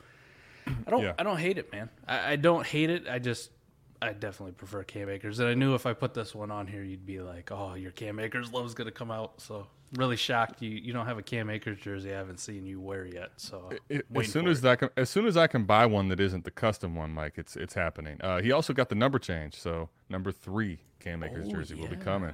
I 0.68 0.90
don't, 0.92 1.02
Yeah. 1.04 1.14
I 1.18 1.24
don't 1.24 1.38
hate 1.38 1.58
it, 1.58 1.72
man. 1.72 1.90
I, 2.08 2.34
I 2.34 2.36
don't 2.36 2.66
hate 2.66 2.90
it. 2.90 3.08
I 3.10 3.20
just, 3.20 3.52
I 4.02 4.14
definitely 4.14 4.54
prefer 4.54 4.84
Cam 4.84 5.10
Akers. 5.10 5.40
And 5.40 5.48
I 5.50 5.54
knew 5.54 5.74
if 5.76 5.86
I 5.86 5.94
put 5.94 6.14
this 6.14 6.36
one 6.36 6.52
on 6.52 6.68
here, 6.68 6.84
you'd 6.84 7.06
be 7.06 7.20
like, 7.22 7.52
"Oh, 7.52 7.74
your 7.76 7.92
Cam 7.92 8.20
Akers 8.20 8.52
love's 8.52 8.74
gonna 8.74 8.92
come 8.92 9.10
out." 9.10 9.42
So 9.42 9.68
really 9.94 10.18
shocked 10.18 10.62
you. 10.62 10.70
You 10.70 10.92
don't 10.94 11.06
have 11.06 11.18
a 11.18 11.24
Cam 11.24 11.50
Akers 11.50 11.80
jersey. 11.80 12.14
I 12.14 12.18
haven't 12.18 12.40
seen 12.40 12.66
you 12.66 12.80
wear 12.82 13.06
yet. 13.06 13.32
So 13.38 13.72
I- 13.92 14.02
as 14.20 14.32
soon 14.32 14.48
as 14.48 14.64
it. 14.64 14.68
I 14.70 14.76
can, 14.76 14.90
as 14.98 15.10
soon 15.10 15.26
as 15.26 15.38
I 15.38 15.48
can 15.48 15.64
buy 15.64 15.86
one 15.86 16.10
that 16.10 16.20
isn't 16.20 16.44
the 16.44 16.52
custom 16.52 16.96
one, 16.96 17.12
Mike, 17.12 17.34
it's 17.38 17.56
it's 17.56 17.74
happening. 17.74 18.20
Uh, 18.22 18.42
he 18.42 18.52
also 18.52 18.74
got 18.74 18.90
the 18.90 18.96
number 18.96 19.18
change, 19.18 19.56
so 19.56 19.90
number 20.10 20.32
three 20.32 20.80
Cam 21.00 21.24
Akers 21.24 21.48
Oh, 21.48 21.52
jersey 21.52 21.76
will 21.76 21.88
be 21.88 21.96
coming. 21.96 22.34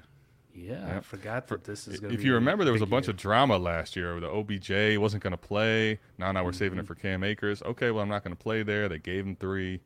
Yeah, 0.53 0.97
I 0.97 0.99
forgot 1.01 1.47
that 1.47 1.63
this 1.63 1.87
is. 1.87 1.99
Gonna 1.99 2.13
If 2.13 2.23
you 2.23 2.33
remember, 2.33 2.63
there 2.63 2.73
was 2.73 2.81
a 2.81 2.85
bunch 2.85 3.05
year. 3.07 3.11
of 3.11 3.17
drama 3.17 3.57
last 3.57 3.95
year. 3.95 4.19
The 4.19 4.29
OBJ 4.29 4.97
wasn't 4.97 5.23
going 5.23 5.31
to 5.31 5.37
play. 5.37 5.99
Now, 6.17 6.31
now 6.31 6.43
we're 6.43 6.51
saving 6.53 6.71
Mm-hmm. 6.77 6.79
it 6.79 6.87
for 6.87 6.95
Cam 6.95 7.23
Akers. 7.23 7.61
Okay, 7.63 7.91
well, 7.91 8.03
I'm 8.03 8.09
not 8.09 8.23
going 8.23 8.35
to 8.35 8.41
play 8.41 8.63
there. 8.63 8.87
They 8.89 8.99
gave 8.99 9.25
him 9.25 9.35
three. 9.35 9.81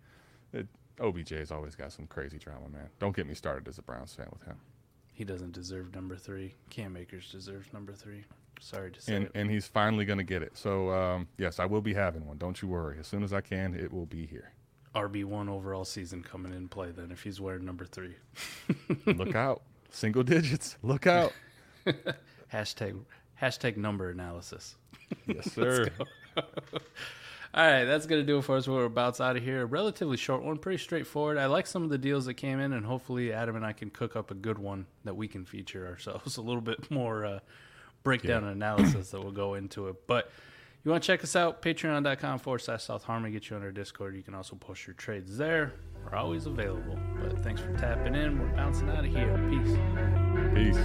It, 0.54 0.68
OBJ's 1.00 1.52
always 1.52 1.76
got 1.76 1.92
some 1.92 2.08
crazy 2.08 2.38
drama, 2.38 2.70
man. 2.70 2.90
Don't 3.00 3.16
get 3.16 3.28
me 3.28 3.34
started 3.36 3.68
as 3.68 3.78
a 3.78 3.82
Browns 3.82 4.14
fan 4.14 4.28
with 4.32 4.44
him. 4.44 4.56
He 5.14 5.24
doesn't 5.24 5.54
deserve 5.54 5.94
number 5.96 6.16
three. 6.18 6.56
Cam 6.70 6.98
Akers 6.98 7.32
deserves 7.32 7.72
number 7.74 7.94
three. 7.94 8.24
Sorry 8.60 8.92
to 8.92 9.02
say 9.02 9.16
And 9.16 9.26
it. 9.26 9.32
and 9.36 9.50
he's 9.52 9.68
finally 9.68 10.06
going 10.06 10.18
to 10.20 10.24
get 10.24 10.42
it. 10.42 10.58
So 10.58 10.90
um, 10.92 11.28
yes, 11.38 11.60
I 11.60 11.66
will 11.66 11.82
be 11.82 11.94
having 11.94 12.26
one. 12.26 12.38
Don't 12.38 12.62
you 12.62 12.68
worry. 12.68 12.98
As 13.00 13.08
soon 13.08 13.24
as 13.24 13.34
I 13.34 13.42
can, 13.42 13.74
it 13.74 13.92
will 13.94 14.06
be 14.06 14.26
here. 14.26 14.52
RB 14.96 15.26
one 15.26 15.50
overall 15.50 15.84
season 15.84 16.24
coming 16.24 16.54
in 16.54 16.70
play 16.70 16.92
then 16.92 17.12
if 17.12 17.22
he's 17.24 17.42
wearing 17.42 17.66
number 17.66 17.86
three. 17.86 18.16
Look 19.06 19.36
out, 19.36 19.62
single 19.96 20.24
digits. 20.24 20.78
Look 20.84 21.08
out. 21.08 21.34
Hashtag 22.54 23.00
hashtag 23.42 23.78
number 23.78 24.10
analysis. 24.10 24.76
Yes, 25.26 25.52
sir. 25.54 25.90
All 26.38 27.66
right, 27.66 27.86
that's 27.86 28.06
gonna 28.06 28.24
do 28.24 28.40
it 28.40 28.44
for 28.44 28.58
us. 28.58 28.68
We're 28.68 28.84
about 28.86 29.20
out 29.22 29.38
of 29.38 29.44
here. 29.44 29.66
Relatively 29.66 30.18
short 30.18 30.44
one, 30.44 30.58
pretty 30.58 30.78
straightforward. 30.78 31.38
I 31.38 31.46
like 31.46 31.68
some 31.68 31.84
of 31.84 31.90
the 31.90 31.98
deals 31.98 32.26
that 32.26 32.34
came 32.34 32.60
in, 32.60 32.74
and 32.74 32.86
hopefully 32.86 33.32
Adam 33.32 33.56
and 33.56 33.66
I 33.66 33.72
can 33.72 33.90
cook 33.90 34.18
up 34.18 34.30
a 34.30 34.34
good 34.34 34.58
one 34.58 34.86
that 35.06 35.16
we 35.16 35.28
can 35.30 35.46
feature 35.46 35.88
ourselves. 35.88 36.36
A 36.38 36.42
little 36.42 36.62
bit 36.62 36.92
more 36.92 37.26
uh, 37.26 37.40
breakdown 38.04 38.44
and 38.44 38.52
analysis 38.52 39.12
that 39.12 39.24
will 39.24 39.32
go 39.32 39.54
into 39.54 39.88
it. 39.88 40.06
But 40.06 40.30
You 40.86 40.92
want 40.92 41.04
to 41.04 41.08
check 41.08 41.24
us 41.24 41.36
out? 41.36 41.64
Patreon.com 41.64 42.38
forward 42.38 42.60
slash 42.60 42.84
South 42.84 43.04
Harmony. 43.04 43.34
Get 43.34 43.50
you 43.50 43.56
on 43.56 43.64
our 43.64 43.72
Discord. 43.72 44.16
You 44.16 44.22
can 44.22 44.36
also 44.36 44.56
post 44.56 44.86
your 44.86 44.94
trades 44.94 45.36
there. 45.36 45.74
We're 46.06 46.16
always 46.16 46.46
available. 46.46 47.00
But 47.20 47.44
thanks 47.44 47.60
for 47.60 47.74
tapping 47.76 48.14
in. 48.14 48.40
We're 48.40 48.56
bouncing 48.56 48.90
out 48.90 49.04
of 49.04 49.06
here. 49.06 49.36
Peace. 49.50 49.76
Peace. 50.54 50.78